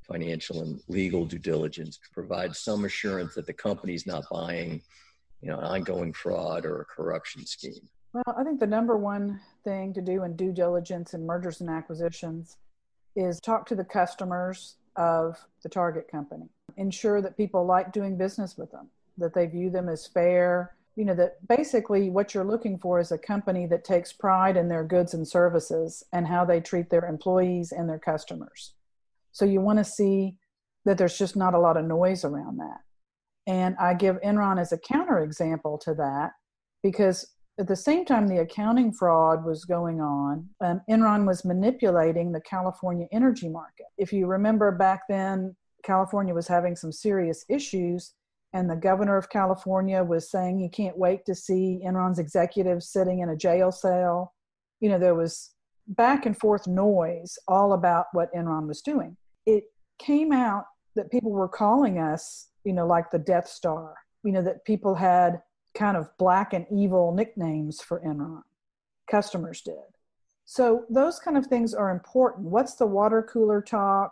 financial 0.07 0.61
and 0.61 0.79
legal 0.87 1.25
due 1.25 1.39
diligence 1.39 1.97
to 1.97 2.09
provide 2.13 2.55
some 2.55 2.85
assurance 2.85 3.35
that 3.35 3.47
the 3.47 3.53
company's 3.53 4.07
not 4.07 4.23
buying, 4.31 4.81
you 5.41 5.49
know, 5.49 5.57
an 5.57 5.65
ongoing 5.65 6.13
fraud 6.13 6.65
or 6.65 6.81
a 6.81 6.85
corruption 6.85 7.45
scheme? 7.45 7.89
Well, 8.15 8.37
I 8.37 8.45
think 8.45 8.61
the 8.61 8.65
number 8.65 8.95
one 8.95 9.41
thing 9.65 9.93
to 9.93 10.01
do 10.01 10.23
in 10.23 10.37
due 10.37 10.53
diligence 10.53 11.13
in 11.13 11.25
mergers 11.25 11.59
and 11.59 11.69
acquisitions 11.69 12.55
is 13.13 13.41
talk 13.41 13.65
to 13.65 13.75
the 13.75 13.83
customers 13.83 14.77
of 14.95 15.37
the 15.63 15.67
target 15.67 16.07
company 16.09 16.47
ensure 16.77 17.21
that 17.21 17.35
people 17.35 17.65
like 17.65 17.91
doing 17.91 18.17
business 18.17 18.57
with 18.57 18.71
them, 18.71 18.87
that 19.17 19.33
they 19.33 19.47
view 19.47 19.69
them 19.69 19.89
as 19.89 20.07
fair. 20.07 20.77
You 20.95 21.03
know, 21.03 21.15
that 21.15 21.45
basically 21.45 22.09
what 22.09 22.33
you're 22.33 22.45
looking 22.45 22.79
for 22.79 23.01
is 23.01 23.11
a 23.11 23.17
company 23.17 23.67
that 23.67 23.83
takes 23.83 24.13
pride 24.13 24.55
in 24.55 24.69
their 24.69 24.85
goods 24.85 25.13
and 25.13 25.27
services 25.27 26.01
and 26.13 26.25
how 26.25 26.45
they 26.45 26.61
treat 26.61 26.89
their 26.89 27.03
employees 27.03 27.73
and 27.73 27.89
their 27.89 27.99
customers. 27.99 28.71
So 29.33 29.43
you 29.43 29.59
want 29.59 29.79
to 29.79 29.83
see 29.83 30.37
that 30.85 30.97
there's 30.97 31.17
just 31.17 31.35
not 31.35 31.53
a 31.53 31.59
lot 31.59 31.75
of 31.75 31.83
noise 31.83 32.23
around 32.23 32.59
that. 32.59 32.79
And 33.45 33.75
I 33.77 33.93
give 33.93 34.21
Enron 34.21 34.57
as 34.57 34.71
a 34.71 34.77
counterexample 34.77 35.81
to 35.81 35.95
that 35.95 36.31
because 36.81 37.34
at 37.57 37.67
the 37.67 37.75
same 37.75 38.05
time 38.05 38.27
the 38.27 38.39
accounting 38.39 38.91
fraud 38.91 39.45
was 39.45 39.65
going 39.65 40.01
on, 40.01 40.47
um, 40.61 40.81
Enron 40.89 41.25
was 41.25 41.45
manipulating 41.45 42.31
the 42.31 42.41
California 42.41 43.07
energy 43.11 43.47
market. 43.47 43.85
If 43.97 44.11
you 44.11 44.27
remember 44.27 44.71
back 44.71 45.03
then, 45.07 45.55
California 45.83 46.33
was 46.33 46.47
having 46.47 46.75
some 46.75 46.91
serious 46.91 47.45
issues, 47.47 48.13
and 48.53 48.69
the 48.69 48.75
governor 48.75 49.17
of 49.17 49.29
California 49.29 50.03
was 50.03 50.29
saying 50.29 50.59
he 50.59 50.69
can't 50.69 50.97
wait 50.97 51.25
to 51.25 51.35
see 51.35 51.81
Enron's 51.85 52.19
executives 52.19 52.89
sitting 52.89 53.19
in 53.19 53.29
a 53.29 53.35
jail 53.35 53.71
cell. 53.71 54.33
You 54.81 54.89
know, 54.89 54.99
there 54.99 55.15
was 55.15 55.51
back 55.87 56.25
and 56.25 56.37
forth 56.37 56.67
noise 56.67 57.37
all 57.47 57.73
about 57.73 58.07
what 58.13 58.33
Enron 58.33 58.67
was 58.67 58.81
doing. 58.81 59.15
It 59.45 59.65
came 59.99 60.31
out 60.31 60.65
that 60.95 61.11
people 61.11 61.31
were 61.31 61.47
calling 61.47 61.99
us, 61.99 62.49
you 62.63 62.73
know, 62.73 62.87
like 62.87 63.11
the 63.11 63.19
Death 63.19 63.47
Star, 63.47 63.93
you 64.23 64.31
know, 64.31 64.41
that 64.41 64.65
people 64.65 64.95
had 64.95 65.41
kind 65.75 65.97
of 65.97 66.09
black 66.17 66.53
and 66.53 66.65
evil 66.71 67.13
nicknames 67.13 67.81
for 67.81 67.99
Enron. 67.99 68.43
Customers 69.09 69.61
did. 69.61 69.75
So 70.45 70.85
those 70.89 71.19
kind 71.19 71.37
of 71.37 71.47
things 71.47 71.73
are 71.73 71.89
important. 71.89 72.47
What's 72.47 72.75
the 72.75 72.85
water 72.85 73.23
cooler 73.23 73.61
talk? 73.61 74.11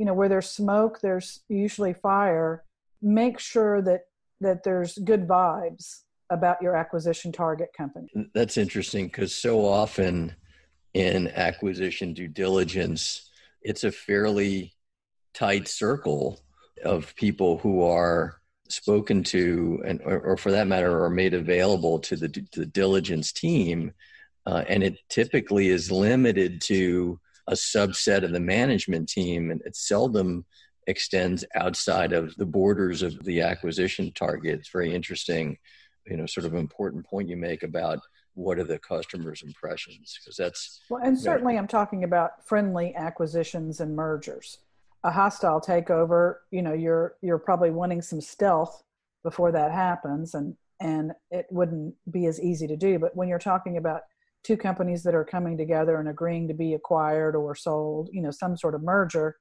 you 0.00 0.06
know 0.06 0.14
where 0.14 0.30
there's 0.30 0.48
smoke 0.48 0.98
there's 1.02 1.40
usually 1.50 1.92
fire 1.92 2.64
make 3.02 3.38
sure 3.38 3.82
that 3.82 4.04
that 4.40 4.64
there's 4.64 4.96
good 5.04 5.28
vibes 5.28 6.04
about 6.30 6.56
your 6.62 6.74
acquisition 6.74 7.30
target 7.30 7.68
company 7.76 8.08
that's 8.32 8.56
interesting 8.56 9.06
because 9.06 9.34
so 9.34 9.62
often 9.62 10.34
in 10.94 11.28
acquisition 11.28 12.14
due 12.14 12.28
diligence 12.28 13.30
it's 13.60 13.84
a 13.84 13.92
fairly 13.92 14.72
tight 15.34 15.68
circle 15.68 16.40
of 16.82 17.14
people 17.14 17.58
who 17.58 17.82
are 17.82 18.39
spoken 18.72 19.22
to 19.24 19.82
and 19.86 20.00
or, 20.04 20.20
or 20.20 20.36
for 20.36 20.50
that 20.50 20.66
matter 20.66 21.04
are 21.04 21.10
made 21.10 21.34
available 21.34 21.98
to 21.98 22.16
the, 22.16 22.28
to 22.28 22.60
the 22.60 22.66
diligence 22.66 23.32
team 23.32 23.92
uh, 24.46 24.64
and 24.68 24.82
it 24.82 24.98
typically 25.08 25.68
is 25.68 25.90
limited 25.90 26.60
to 26.62 27.20
a 27.46 27.54
subset 27.54 28.24
of 28.24 28.32
the 28.32 28.40
management 28.40 29.08
team, 29.08 29.50
and 29.50 29.60
it 29.64 29.76
seldom 29.76 30.44
extends 30.86 31.44
outside 31.54 32.12
of 32.12 32.34
the 32.36 32.46
borders 32.46 33.02
of 33.02 33.22
the 33.24 33.42
acquisition 33.42 34.12
target. 34.12 34.60
It's 34.60 34.70
very 34.70 34.94
interesting, 34.94 35.58
you 36.06 36.16
know, 36.16 36.26
sort 36.26 36.46
of 36.46 36.54
important 36.54 37.06
point 37.06 37.28
you 37.28 37.36
make 37.36 37.62
about 37.62 37.98
what 38.34 38.58
are 38.58 38.64
the 38.64 38.78
customers' 38.78 39.42
impressions 39.42 40.18
because 40.20 40.36
that's 40.36 40.80
well, 40.88 41.02
and 41.02 41.18
certainly 41.18 41.58
I'm 41.58 41.66
talking 41.66 42.04
about 42.04 42.46
friendly 42.46 42.94
acquisitions 42.94 43.80
and 43.80 43.94
mergers. 43.94 44.58
A 45.02 45.10
hostile 45.10 45.60
takeover, 45.60 46.36
you 46.50 46.62
know, 46.62 46.74
you're 46.74 47.16
you're 47.22 47.38
probably 47.38 47.70
wanting 47.70 48.02
some 48.02 48.20
stealth 48.20 48.82
before 49.22 49.52
that 49.52 49.72
happens, 49.72 50.34
and 50.34 50.56
and 50.80 51.12
it 51.30 51.46
wouldn't 51.50 51.94
be 52.10 52.26
as 52.26 52.40
easy 52.40 52.66
to 52.66 52.76
do. 52.76 52.98
But 52.98 53.16
when 53.16 53.28
you're 53.28 53.38
talking 53.38 53.76
about 53.76 54.02
two 54.42 54.56
companies 54.56 55.02
that 55.02 55.14
are 55.14 55.24
coming 55.24 55.56
together 55.56 55.98
and 56.00 56.08
agreeing 56.08 56.48
to 56.48 56.54
be 56.54 56.74
acquired 56.74 57.36
or 57.36 57.54
sold, 57.54 58.08
you 58.12 58.22
know, 58.22 58.30
some 58.30 58.56
sort 58.56 58.74
of 58.74 58.82
merger, 58.82 59.36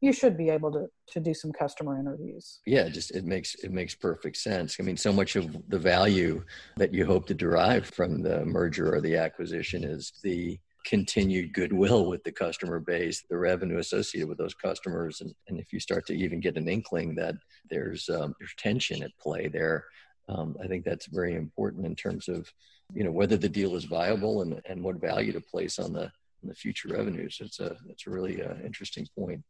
you 0.00 0.12
should 0.12 0.36
be 0.36 0.48
able 0.48 0.72
to 0.72 0.86
to 1.12 1.20
do 1.20 1.34
some 1.34 1.52
customer 1.52 1.98
interviews. 1.98 2.60
Yeah, 2.66 2.88
just 2.88 3.10
it 3.12 3.24
makes 3.24 3.54
it 3.56 3.72
makes 3.72 3.94
perfect 3.94 4.36
sense. 4.36 4.76
I 4.80 4.82
mean, 4.82 4.96
so 4.96 5.12
much 5.12 5.36
of 5.36 5.56
the 5.68 5.78
value 5.78 6.42
that 6.76 6.94
you 6.94 7.04
hope 7.04 7.26
to 7.26 7.34
derive 7.34 7.86
from 7.86 8.22
the 8.22 8.44
merger 8.44 8.94
or 8.94 9.00
the 9.00 9.16
acquisition 9.16 9.84
is 9.84 10.12
the 10.22 10.58
continued 10.84 11.52
goodwill 11.52 12.06
with 12.06 12.22
the 12.24 12.32
customer 12.32 12.80
base, 12.80 13.22
the 13.28 13.36
revenue 13.36 13.78
associated 13.78 14.28
with 14.28 14.38
those 14.38 14.54
customers, 14.54 15.20
and, 15.20 15.34
and 15.48 15.58
if 15.58 15.72
you 15.72 15.80
start 15.80 16.06
to 16.06 16.14
even 16.14 16.40
get 16.40 16.56
an 16.56 16.68
inkling 16.68 17.14
that 17.16 17.34
there's 17.68 18.08
um, 18.08 18.34
there's 18.38 18.54
tension 18.56 19.02
at 19.02 19.16
play 19.18 19.48
there, 19.48 19.84
um, 20.28 20.56
I 20.62 20.66
think 20.66 20.84
that's 20.84 21.06
very 21.06 21.34
important 21.34 21.86
in 21.86 21.96
terms 21.96 22.28
of 22.28 22.52
you 22.94 23.04
know 23.04 23.12
whether 23.12 23.36
the 23.36 23.48
deal 23.48 23.76
is 23.76 23.84
viable 23.84 24.42
and, 24.42 24.60
and 24.68 24.82
what 24.82 25.00
value 25.00 25.32
to 25.32 25.40
place 25.40 25.78
on 25.78 25.92
the 25.92 26.04
on 26.04 26.48
the 26.48 26.54
future 26.54 26.88
revenues. 26.88 27.38
It's 27.40 27.60
a 27.60 27.76
it's 27.88 28.06
a 28.06 28.10
really 28.10 28.42
uh, 28.42 28.54
interesting 28.64 29.06
point. 29.16 29.42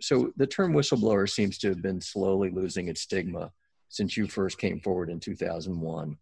So 0.00 0.32
the 0.36 0.46
term 0.46 0.72
whistleblower 0.72 1.28
seems 1.28 1.58
to 1.58 1.68
have 1.68 1.82
been 1.82 2.00
slowly 2.00 2.50
losing 2.50 2.88
its 2.88 3.00
stigma 3.00 3.52
since 3.88 4.16
you 4.16 4.26
first 4.26 4.58
came 4.58 4.80
forward 4.80 5.10
in 5.10 5.20
2001. 5.20 6.16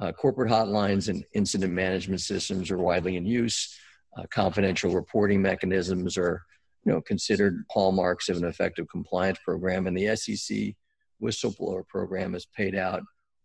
Uh, 0.00 0.12
corporate 0.12 0.50
hotlines 0.50 1.08
and 1.08 1.24
incident 1.34 1.72
management 1.72 2.20
systems 2.20 2.70
are 2.70 2.78
widely 2.78 3.16
in 3.16 3.26
use. 3.26 3.76
Uh, 4.16 4.22
confidential 4.30 4.94
reporting 4.94 5.42
mechanisms 5.42 6.16
are 6.16 6.42
you 6.84 6.92
know, 6.92 7.00
considered 7.00 7.64
hallmarks 7.70 8.28
of 8.28 8.36
an 8.36 8.44
effective 8.44 8.88
compliance 8.88 9.38
program. 9.44 9.86
And 9.86 9.96
the 9.96 10.14
SEC 10.16 10.74
whistleblower 11.22 11.86
program 11.86 12.32
has 12.32 12.46
paid 12.46 12.74
out 12.74 13.02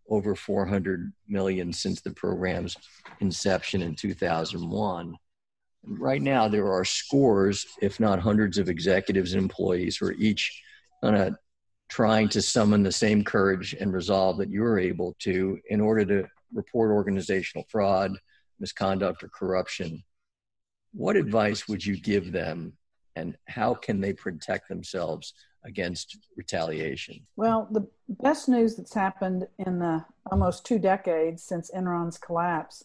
over 0.09 0.35
400 0.35 1.11
million 1.27 1.73
since 1.73 2.01
the 2.01 2.11
program's 2.11 2.77
inception 3.19 3.81
in 3.81 3.95
2001. 3.95 5.17
And 5.85 5.99
right 5.99 6.21
now, 6.21 6.47
there 6.47 6.71
are 6.71 6.85
scores, 6.85 7.65
if 7.81 7.99
not 7.99 8.19
hundreds, 8.19 8.57
of 8.57 8.69
executives 8.69 9.33
and 9.33 9.41
employees 9.41 9.97
who 9.97 10.07
are 10.07 10.13
each 10.13 10.61
kind 11.01 11.15
of 11.15 11.35
trying 11.89 12.29
to 12.29 12.41
summon 12.41 12.83
the 12.83 12.91
same 12.91 13.23
courage 13.23 13.75
and 13.79 13.93
resolve 13.93 14.37
that 14.37 14.49
you're 14.49 14.79
able 14.79 15.15
to 15.19 15.59
in 15.69 15.81
order 15.81 16.05
to 16.05 16.29
report 16.53 16.91
organizational 16.91 17.65
fraud, 17.69 18.17
misconduct, 18.59 19.23
or 19.23 19.29
corruption. 19.29 20.03
What 20.93 21.15
advice 21.15 21.67
would 21.67 21.83
you 21.85 21.99
give 21.99 22.31
them, 22.31 22.73
and 23.15 23.35
how 23.47 23.73
can 23.73 23.99
they 23.99 24.13
protect 24.13 24.69
themselves 24.69 25.33
against 25.65 26.17
retaliation? 26.35 27.25
Well, 27.35 27.67
the 27.71 27.87
best 28.09 28.49
news 28.49 28.75
that's 28.75 28.93
happened 28.93 29.47
in 29.59 29.79
the 29.79 30.05
almost 30.31 30.65
two 30.65 30.79
decades 30.79 31.43
since 31.43 31.71
Enron's 31.71 32.17
collapse 32.17 32.83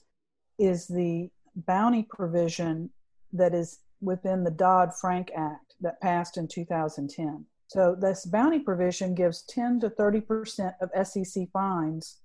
is 0.59 0.87
the 0.87 1.31
bounty 1.55 2.05
provision 2.09 2.91
that 3.33 3.55
is 3.55 3.81
within 4.01 4.45
the 4.45 4.51
Dodd 4.51 4.95
Frank 4.95 5.31
Act 5.37 5.75
that 5.81 6.01
passed 6.01 6.37
in 6.37 6.49
2010. 6.49 7.45
So, 7.67 7.95
this 7.95 8.25
bounty 8.25 8.61
provision 8.61 9.15
gives 9.15 9.43
10 9.43 9.81
to 9.81 9.91
30% 9.91 10.75
of 10.81 11.07
SEC 11.07 11.49
fines 11.53 12.19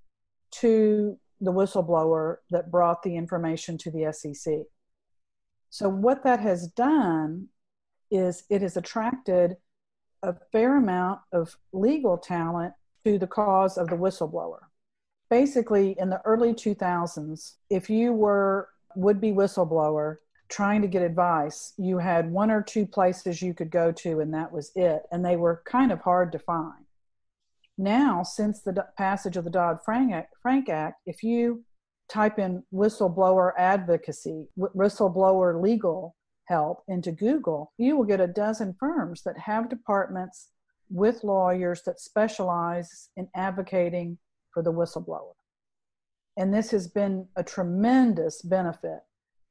to 0.51 1.17
the 1.41 1.51
whistleblower 1.51 2.37
that 2.51 2.71
brought 2.71 3.03
the 3.03 3.15
information 3.15 3.77
to 3.79 3.91
the 3.91 4.11
SEC. 4.13 4.53
So, 5.69 5.89
what 5.89 6.23
that 6.23 6.39
has 6.39 6.67
done 6.67 7.47
is 8.11 8.43
it 8.49 8.61
has 8.61 8.77
attracted 8.77 9.57
a 10.21 10.35
fair 10.51 10.77
amount 10.77 11.19
of 11.31 11.57
legal 11.73 12.17
talent 12.17 12.73
to 13.03 13.17
the 13.17 13.27
cause 13.27 13.77
of 13.77 13.87
the 13.87 13.97
whistleblower. 13.97 14.59
Basically, 15.29 15.95
in 15.99 16.09
the 16.09 16.21
early 16.25 16.53
2000s, 16.53 17.55
if 17.69 17.89
you 17.89 18.13
were 18.13 18.69
would 18.95 19.19
be 19.19 19.31
whistleblower 19.31 20.17
trying 20.49 20.81
to 20.83 20.87
get 20.87 21.01
advice, 21.01 21.73
you 21.77 21.97
had 21.97 22.31
one 22.31 22.51
or 22.51 22.61
two 22.61 22.85
places 22.85 23.41
you 23.41 23.53
could 23.53 23.71
go 23.71 23.91
to, 23.91 24.19
and 24.19 24.33
that 24.33 24.51
was 24.51 24.71
it. 24.75 25.01
And 25.11 25.25
they 25.25 25.35
were 25.35 25.63
kind 25.65 25.91
of 25.91 26.01
hard 26.01 26.31
to 26.33 26.39
find. 26.39 26.82
Now, 27.77 28.23
since 28.23 28.61
the 28.61 28.85
passage 28.97 29.35
of 29.35 29.43
the 29.43 29.49
Dodd 29.49 29.79
Frank 29.83 30.69
Act, 30.69 30.99
if 31.05 31.23
you 31.23 31.63
type 32.09 32.37
in 32.37 32.63
whistleblower 32.73 33.53
advocacy, 33.57 34.47
whistleblower 34.57 35.61
legal, 35.61 36.15
help 36.45 36.83
into 36.87 37.11
Google, 37.11 37.71
you 37.77 37.97
will 37.97 38.03
get 38.03 38.19
a 38.19 38.27
dozen 38.27 38.75
firms 38.79 39.23
that 39.23 39.37
have 39.37 39.69
departments 39.69 40.49
with 40.89 41.23
lawyers 41.23 41.81
that 41.83 41.99
specialize 41.99 43.09
in 43.17 43.27
advocating 43.35 44.17
for 44.53 44.61
the 44.61 44.71
whistleblower. 44.71 45.33
And 46.37 46.53
this 46.53 46.71
has 46.71 46.87
been 46.87 47.27
a 47.35 47.43
tremendous 47.43 48.41
benefit 48.41 48.99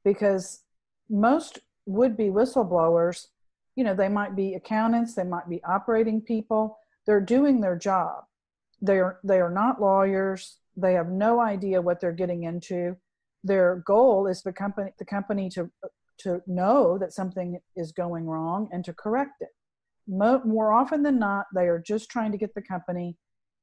because 0.05 0.61
most 1.09 1.59
would 1.85 2.15
be 2.15 2.25
whistleblowers, 2.25 3.27
you 3.75 3.83
know, 3.83 3.95
they 3.95 4.09
might 4.09 4.35
be 4.35 4.53
accountants, 4.53 5.15
they 5.15 5.23
might 5.23 5.49
be 5.49 5.63
operating 5.63 6.21
people, 6.21 6.77
they're 7.05 7.21
doing 7.21 7.61
their 7.61 7.75
job. 7.77 8.23
They're 8.81 9.19
they 9.23 9.39
are 9.39 9.49
not 9.49 9.81
lawyers, 9.81 10.57
they 10.75 10.93
have 10.93 11.09
no 11.09 11.39
idea 11.39 11.81
what 11.81 11.99
they're 11.99 12.11
getting 12.11 12.43
into. 12.43 12.97
Their 13.43 13.83
goal 13.85 14.27
is 14.27 14.41
the 14.41 14.53
company 14.53 14.91
the 14.99 15.05
company 15.05 15.49
to 15.51 15.69
to 16.19 16.41
know 16.47 16.97
that 16.97 17.13
something 17.13 17.59
is 17.75 17.91
going 17.91 18.25
wrong 18.25 18.69
and 18.71 18.85
to 18.85 18.93
correct 18.93 19.41
it. 19.41 19.49
More 20.07 20.73
often 20.73 21.03
than 21.03 21.17
not, 21.17 21.47
they 21.55 21.67
are 21.67 21.79
just 21.79 22.09
trying 22.09 22.31
to 22.31 22.37
get 22.37 22.53
the 22.53 22.61
company 22.61 23.17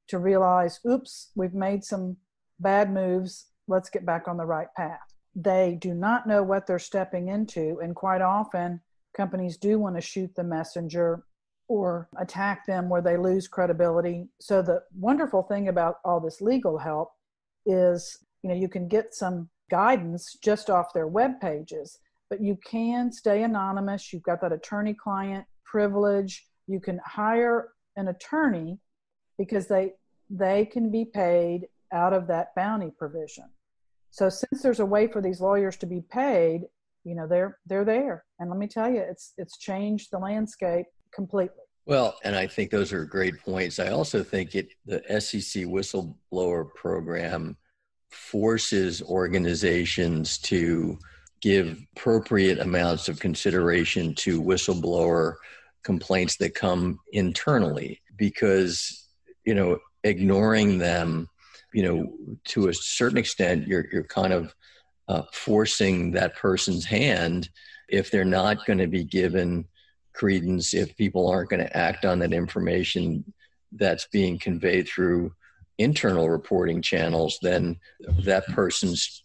to 0.09 0.19
realize, 0.19 0.81
oops, 0.89 1.31
we've 1.35 1.55
made 1.55 1.85
some 1.85 2.17
bad 2.59 2.93
moves. 2.93 3.47
Let's 3.69 3.91
get 3.91 4.07
back 4.07 4.27
on 4.27 4.37
the 4.37 4.47
right 4.47 4.69
path. 4.77 4.99
They 5.35 5.79
do 5.81 5.95
not 5.95 6.27
know 6.27 6.43
what 6.43 6.67
they're 6.67 6.79
stepping 6.79 7.29
into, 7.29 7.79
and 7.81 7.95
quite 7.95 8.23
often, 8.23 8.81
companies 9.17 9.57
do 9.57 9.79
want 9.79 9.97
to 9.97 10.01
shoot 10.01 10.35
the 10.35 10.43
messenger 10.43 11.25
or 11.71 12.09
attack 12.19 12.67
them 12.67 12.89
where 12.89 13.03
they 13.03 13.17
lose 13.17 13.47
credibility. 13.47 14.29
So 14.41 14.61
the 14.61 14.83
wonderful 14.99 15.43
thing 15.45 15.69
about 15.69 15.97
all 16.05 16.21
this 16.21 16.41
legal 16.41 16.79
help 16.79 17.11
is, 17.65 18.19
you 18.43 18.51
know, 18.51 18.57
you 18.57 18.69
can 18.69 18.89
get 18.89 19.15
some 19.15 19.49
guidance 19.71 20.37
just 20.43 20.69
off 20.69 20.93
their 20.93 21.07
web 21.07 21.41
pages 21.41 21.99
but 22.31 22.41
you 22.41 22.57
can 22.65 23.13
stay 23.13 23.43
anonymous. 23.43 24.13
You've 24.13 24.23
got 24.23 24.41
that 24.41 24.53
attorney 24.53 24.95
client 24.95 25.45
privilege. 25.65 26.47
You 26.69 26.81
can 26.81 27.01
hire 27.05 27.71
an 27.97 28.09
attorney 28.09 28.79
because 29.37 29.67
they 29.67 29.93
they 30.31 30.65
can 30.65 30.91
be 30.93 31.05
paid 31.05 31.67
out 31.93 32.13
of 32.13 32.29
that 32.29 32.55
bounty 32.55 32.93
provision. 32.97 33.51
So 34.13 34.29
since 34.29 34.63
there's 34.63 34.79
a 34.79 34.87
way 34.87 35.09
for 35.09 35.21
these 35.21 35.41
lawyers 35.41 35.77
to 35.79 35.87
be 35.87 36.03
paid, 36.09 36.63
you 37.05 37.17
know, 37.17 37.27
they're 37.27 37.59
they're 37.67 37.85
there. 37.85 38.25
And 38.39 38.49
let 38.49 38.59
me 38.59 38.69
tell 38.69 38.89
you, 38.89 39.01
it's 39.01 39.35
it's 39.37 39.59
changed 39.59 40.11
the 40.13 40.19
landscape 40.19 40.87
completely. 41.13 41.57
Well, 41.87 42.19
and 42.25 42.37
I 42.37 42.47
think 42.47 42.71
those 42.71 42.93
are 42.93 43.05
great 43.05 43.41
points. 43.41 43.79
I 43.79 43.89
also 43.89 44.23
think 44.23 44.55
it 44.55 44.69
the 44.87 45.03
SEC 45.21 45.65
whistleblower 45.65 46.73
program 46.75 47.57
forces 48.11 49.03
organizations 49.03 50.39
to 50.39 50.99
give 51.41 51.79
appropriate 51.97 52.59
amounts 52.59 53.09
of 53.09 53.19
consideration 53.19 54.15
to 54.15 54.43
whistleblower 54.43 55.35
complaints 55.83 56.37
that 56.37 56.55
come 56.55 56.99
internally 57.13 58.01
because 58.17 59.09
you 59.45 59.55
know 59.55 59.79
ignoring 60.05 60.79
them 60.79 61.27
you 61.73 61.83
know 61.83 62.13
to 62.45 62.69
a 62.69 62.75
certain 62.75 63.19
extent 63.19 63.67
you're 63.67 63.87
you're 63.91 64.05
kind 64.05 64.33
of 64.33 64.55
uh, 65.09 65.23
forcing 65.33 66.11
that 66.11 66.37
person's 66.37 66.85
hand 66.85 67.49
if 67.89 68.11
they're 68.11 68.25
not 68.25 68.65
going 68.67 68.79
to 68.79 68.87
be 68.87 69.03
given 69.03 69.65
credence 70.13 70.75
if 70.75 70.97
people 70.97 71.29
aren't 71.29 71.51
going 71.51 71.65
to 71.65 71.77
act 71.77 72.05
on 72.05 72.19
that 72.19 72.33
information 72.33 73.25
that's 73.73 74.07
being 74.07 74.39
conveyed 74.39 74.89
through 74.89 75.33
internal 75.79 76.29
reporting 76.29 76.83
channels 76.83 77.39
then 77.43 77.79
that 78.25 78.47
person's 78.49 79.25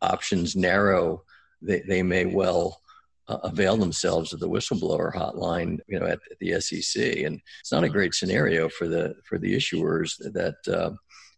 options 0.00 0.54
narrow 0.54 1.22
they, 1.62 1.80
they 1.80 2.02
may 2.02 2.24
well 2.24 2.80
uh, 3.28 3.38
avail 3.42 3.76
themselves 3.76 4.32
of 4.32 4.40
the 4.40 4.48
whistleblower 4.48 5.14
hotline, 5.14 5.78
you 5.86 5.98
know, 5.98 6.06
at, 6.06 6.18
at, 6.30 6.38
the 6.40 6.58
SEC. 6.60 7.18
And 7.18 7.40
it's 7.60 7.72
not 7.72 7.84
a 7.84 7.88
great 7.88 8.14
scenario 8.14 8.68
for 8.68 8.88
the 8.88 9.16
for 9.24 9.38
the 9.38 9.54
issuers 9.54 10.16
that, 10.32 10.56
uh, 10.66 10.92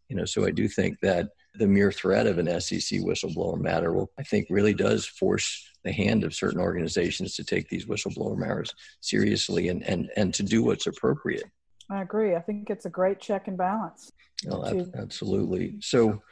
you 0.08 0.16
know. 0.16 0.24
So 0.24 0.46
I 0.46 0.50
do 0.50 0.68
think 0.68 1.00
that 1.00 1.30
the 1.54 1.66
mere 1.66 1.90
threat 1.92 2.26
of 2.26 2.38
an 2.38 2.60
SEC 2.60 3.00
whistleblower 3.00 3.60
matter 3.60 3.92
will, 3.92 4.10
I 4.18 4.22
think, 4.22 4.46
really 4.50 4.74
does 4.74 5.06
force 5.06 5.68
the 5.82 5.92
hand 5.92 6.24
of 6.24 6.34
certain 6.34 6.60
organizations 6.60 7.34
to 7.36 7.44
take 7.44 7.68
these 7.68 7.86
whistleblower 7.86 8.36
matters 8.36 8.74
seriously 9.00 9.68
and 9.68 9.82
and 9.82 10.10
and 10.16 10.32
to 10.34 10.42
do 10.42 10.62
what's 10.62 10.86
appropriate. 10.86 11.44
I 11.90 12.02
agree. 12.02 12.36
I 12.36 12.40
think 12.40 12.70
it's 12.70 12.86
a 12.86 12.90
great 12.90 13.20
check 13.20 13.48
and 13.48 13.58
balance. 13.58 14.12
Oh, 14.48 14.86
absolutely. 14.96 15.76
So, 15.80 16.22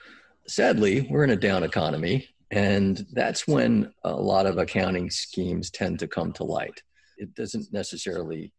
sadly, 0.47 1.07
we're 1.11 1.25
in 1.25 1.31
a 1.31 1.37
down 1.37 1.65
economy. 1.65 2.29
And 2.51 3.07
that's 3.13 3.47
when 3.47 3.93
a 4.05 4.15
lot 4.15 4.47
of 4.47 4.59
accounting 4.59 5.11
schemes 5.11 5.71
tend 5.71 5.99
to 5.99 6.07
come 6.07 6.33
to 6.35 6.45
light. 6.45 6.83
It 7.19 7.35
doesn't 7.35 7.73
necessarily 7.73 8.53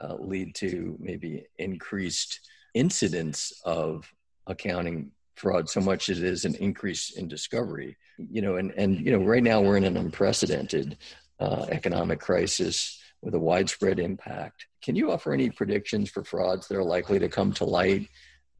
uh, 0.00 0.16
lead 0.18 0.54
to 0.56 0.96
maybe 0.98 1.46
increased 1.58 2.40
incidents 2.74 3.52
of 3.64 4.10
accounting 4.46 5.12
fraud 5.36 5.68
so 5.68 5.80
much 5.80 6.08
as 6.08 6.18
it 6.18 6.24
is 6.24 6.44
an 6.44 6.54
increase 6.56 7.16
in 7.16 7.28
discovery. 7.28 7.96
You 8.18 8.42
know, 8.42 8.56
and, 8.56 8.72
and 8.72 8.98
you 8.98 9.12
know, 9.12 9.24
right 9.24 9.42
now 9.42 9.60
we're 9.60 9.76
in 9.76 9.84
an 9.84 9.96
unprecedented 9.96 10.98
uh, 11.38 11.66
economic 11.70 12.20
crisis 12.20 13.00
with 13.22 13.34
a 13.34 13.38
widespread 13.38 13.98
impact. 13.98 14.66
Can 14.82 14.96
you 14.96 15.10
offer 15.10 15.32
any 15.32 15.50
predictions 15.50 16.10
for 16.10 16.24
frauds 16.24 16.68
that 16.68 16.76
are 16.76 16.84
likely 16.84 17.18
to 17.18 17.28
come 17.28 17.52
to 17.54 17.64
light 17.64 18.08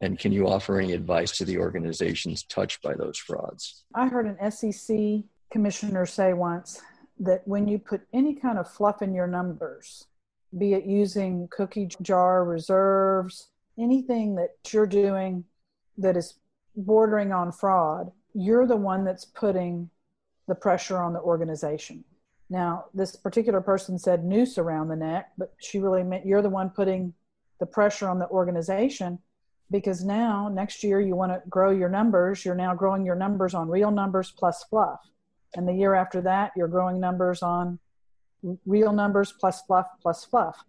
and 0.01 0.19
can 0.19 0.33
you 0.33 0.47
offer 0.47 0.79
any 0.79 0.93
advice 0.93 1.33
to 1.39 1.45
the 1.45 1.59
organizations 1.59 2.45
touched 2.45 2.83
by 2.83 2.95
those 2.95 3.17
frauds? 3.17 3.85
I 3.95 4.09
heard 4.09 4.27
an 4.27 4.51
SEC 4.51 5.25
commissioner 5.51 6.05
say 6.07 6.35
once 6.35 6.83
that 7.19 7.47
when 7.47 7.67
you 7.67 7.79
put 7.79 8.03
any 8.13 8.35
kind 8.35 8.59
of 8.59 8.71
fluff 8.71 9.01
in 9.01 9.15
your 9.15 9.27
numbers, 9.27 10.07
be 10.57 10.75
it 10.75 10.85
using 10.85 11.49
cookie 11.51 11.89
jar 12.03 12.45
reserves, 12.45 13.49
anything 13.79 14.35
that 14.35 14.51
you're 14.71 14.87
doing 14.87 15.45
that 15.97 16.17
is 16.17 16.35
bordering 16.77 17.33
on 17.33 17.53
fraud, 17.53 18.13
you're 18.35 18.67
the 18.67 18.77
one 18.77 19.05
that's 19.05 19.25
putting 19.25 19.91
the 20.47 20.55
pressure 20.55 20.99
on 20.99 21.13
the 21.13 21.21
organization. 21.21 22.05
Now, 22.49 22.87
this 22.95 23.17
particular 23.17 23.61
person 23.61 23.99
said 23.99 24.25
noose 24.25 24.59
around 24.59 24.89
the 24.89 24.97
neck, 24.97 25.33
but 25.37 25.55
she 25.59 25.79
really 25.79 26.05
meant 26.05 26.27
you're 26.27 26.43
the 26.43 26.49
one 26.49 26.71
putting 26.71 27.15
the 27.59 27.67
pressure 27.67 28.09
on 28.09 28.19
the 28.19 28.29
organization 28.29 29.19
because 29.71 30.05
now 30.05 30.49
next 30.49 30.85
year 30.85 31.01
you 31.01 31.17
want 31.17 31.33
to 31.33 31.43
grow 31.49 31.71
your 31.71 31.89
numbers. 31.89 32.45
You're 32.45 32.55
now 32.55 32.75
growing 32.75 33.05
your 33.05 33.17
numbers 33.17 33.55
on 33.55 33.69
real 33.69 33.91
numbers 33.91 34.33
plus 34.37 34.63
fluff. 34.71 35.01
And 35.57 35.67
the 35.67 35.73
year 35.73 35.95
after 35.95 36.21
that, 36.21 36.53
you're 36.57 36.69
growing 36.69 37.01
numbers 37.01 37.43
on 37.43 37.79
real 38.65 38.93
numbers 38.93 39.33
plus 39.33 39.63
fluff 39.63 39.87
plus 40.01 40.25
fluff. 40.25 40.63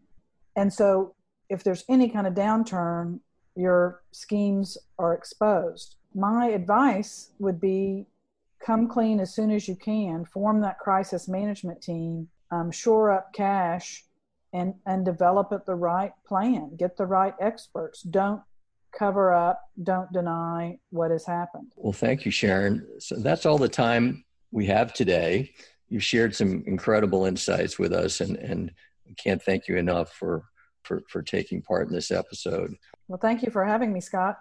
And 0.55 0.73
so 0.73 1.13
if 1.49 1.63
there's 1.63 1.83
any 1.87 2.09
kind 2.09 2.25
of 2.25 2.33
downturn, 2.33 3.19
your 3.55 4.01
schemes 4.11 4.77
are 4.97 5.13
exposed. 5.13 5.96
My 6.13 6.47
advice 6.47 7.31
would 7.39 7.59
be 7.59 8.07
come 8.65 8.87
clean 8.87 9.19
as 9.19 9.33
soon 9.33 9.51
as 9.51 9.67
you 9.67 9.75
can, 9.75 10.25
form 10.25 10.61
that 10.61 10.79
crisis 10.79 11.27
management 11.27 11.81
team, 11.81 12.27
um, 12.51 12.71
shore 12.71 13.11
up 13.11 13.31
cash, 13.33 14.03
and, 14.53 14.73
and 14.85 15.05
develop 15.05 15.51
it 15.51 15.65
the 15.65 15.75
right 15.75 16.13
plan. 16.27 16.75
Get 16.77 16.97
the 16.97 17.05
right 17.05 17.35
experts. 17.39 18.01
Don't 18.01 18.41
cover 18.97 19.33
up, 19.33 19.61
don't 19.83 20.11
deny 20.11 20.79
what 20.89 21.11
has 21.11 21.25
happened. 21.25 21.71
Well, 21.75 21.93
thank 21.93 22.25
you, 22.25 22.31
Sherron. 22.31 22.83
So 22.99 23.15
that's 23.17 23.45
all 23.45 23.57
the 23.57 23.69
time 23.69 24.23
we 24.51 24.65
have 24.67 24.93
today. 24.93 25.51
You've 25.89 26.03
shared 26.03 26.35
some 26.35 26.63
incredible 26.65 27.25
insights 27.25 27.77
with 27.77 27.93
us, 27.93 28.21
and, 28.21 28.37
and 28.37 28.71
can't 29.17 29.41
thank 29.41 29.67
you 29.67 29.77
enough 29.77 30.13
for, 30.13 30.45
for, 30.83 31.03
for 31.09 31.21
taking 31.21 31.61
part 31.61 31.87
in 31.87 31.93
this 31.93 32.11
episode. 32.11 32.75
Well, 33.07 33.19
thank 33.19 33.43
you 33.43 33.51
for 33.51 33.63
having 33.63 33.93
me, 33.93 34.01
Scott. 34.01 34.39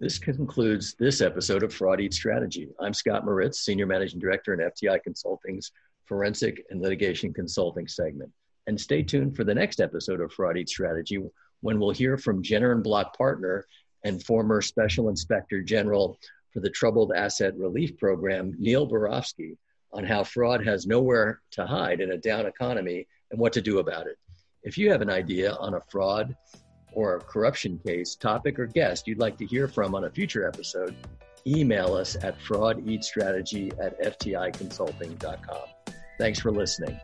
This 0.00 0.18
concludes 0.18 0.94
this 0.94 1.20
episode 1.20 1.62
of 1.62 1.74
Fraud 1.74 2.00
Eat 2.00 2.14
Strategy. 2.14 2.70
I'm 2.80 2.94
Scott 2.94 3.26
Moritz, 3.26 3.60
Senior 3.60 3.84
Managing 3.84 4.18
Director 4.18 4.54
in 4.54 4.60
FTI 4.60 5.02
Consulting's 5.02 5.72
Forensic 6.06 6.64
and 6.70 6.80
Litigation 6.80 7.34
Consulting 7.34 7.86
segment. 7.86 8.32
And 8.66 8.80
stay 8.80 9.02
tuned 9.02 9.36
for 9.36 9.44
the 9.44 9.54
next 9.54 9.78
episode 9.78 10.22
of 10.22 10.32
Fraud 10.32 10.56
Eat 10.56 10.70
Strategy 10.70 11.18
when 11.60 11.78
we'll 11.78 11.90
hear 11.90 12.16
from 12.16 12.42
Jenner 12.42 12.72
and 12.72 12.82
Block 12.82 13.14
partner 13.14 13.66
and 14.02 14.24
former 14.24 14.62
Special 14.62 15.10
Inspector 15.10 15.60
General 15.64 16.18
for 16.50 16.60
the 16.60 16.70
Troubled 16.70 17.12
Asset 17.14 17.54
Relief 17.58 17.98
Program, 17.98 18.54
Neil 18.58 18.88
Barofsky, 18.88 19.58
on 19.92 20.04
how 20.04 20.24
fraud 20.24 20.64
has 20.64 20.86
nowhere 20.86 21.42
to 21.50 21.66
hide 21.66 22.00
in 22.00 22.12
a 22.12 22.16
down 22.16 22.46
economy 22.46 23.06
and 23.30 23.38
what 23.38 23.52
to 23.52 23.60
do 23.60 23.80
about 23.80 24.06
it. 24.06 24.16
If 24.62 24.78
you 24.78 24.90
have 24.92 25.02
an 25.02 25.10
idea 25.10 25.52
on 25.52 25.74
a 25.74 25.82
fraud 25.90 26.34
or 26.92 27.16
a 27.16 27.20
corruption 27.20 27.80
case, 27.86 28.14
topic, 28.14 28.58
or 28.58 28.66
guest 28.66 29.06
you'd 29.06 29.18
like 29.18 29.36
to 29.38 29.46
hear 29.46 29.68
from 29.68 29.94
on 29.94 30.04
a 30.04 30.10
future 30.10 30.46
episode, 30.46 30.94
email 31.46 31.94
us 31.94 32.16
at 32.22 32.38
fraudeatstrategy 32.40 33.72
at 33.80 34.00
fticonsulting.com. 34.02 35.94
Thanks 36.18 36.38
for 36.38 36.50
listening. 36.50 37.00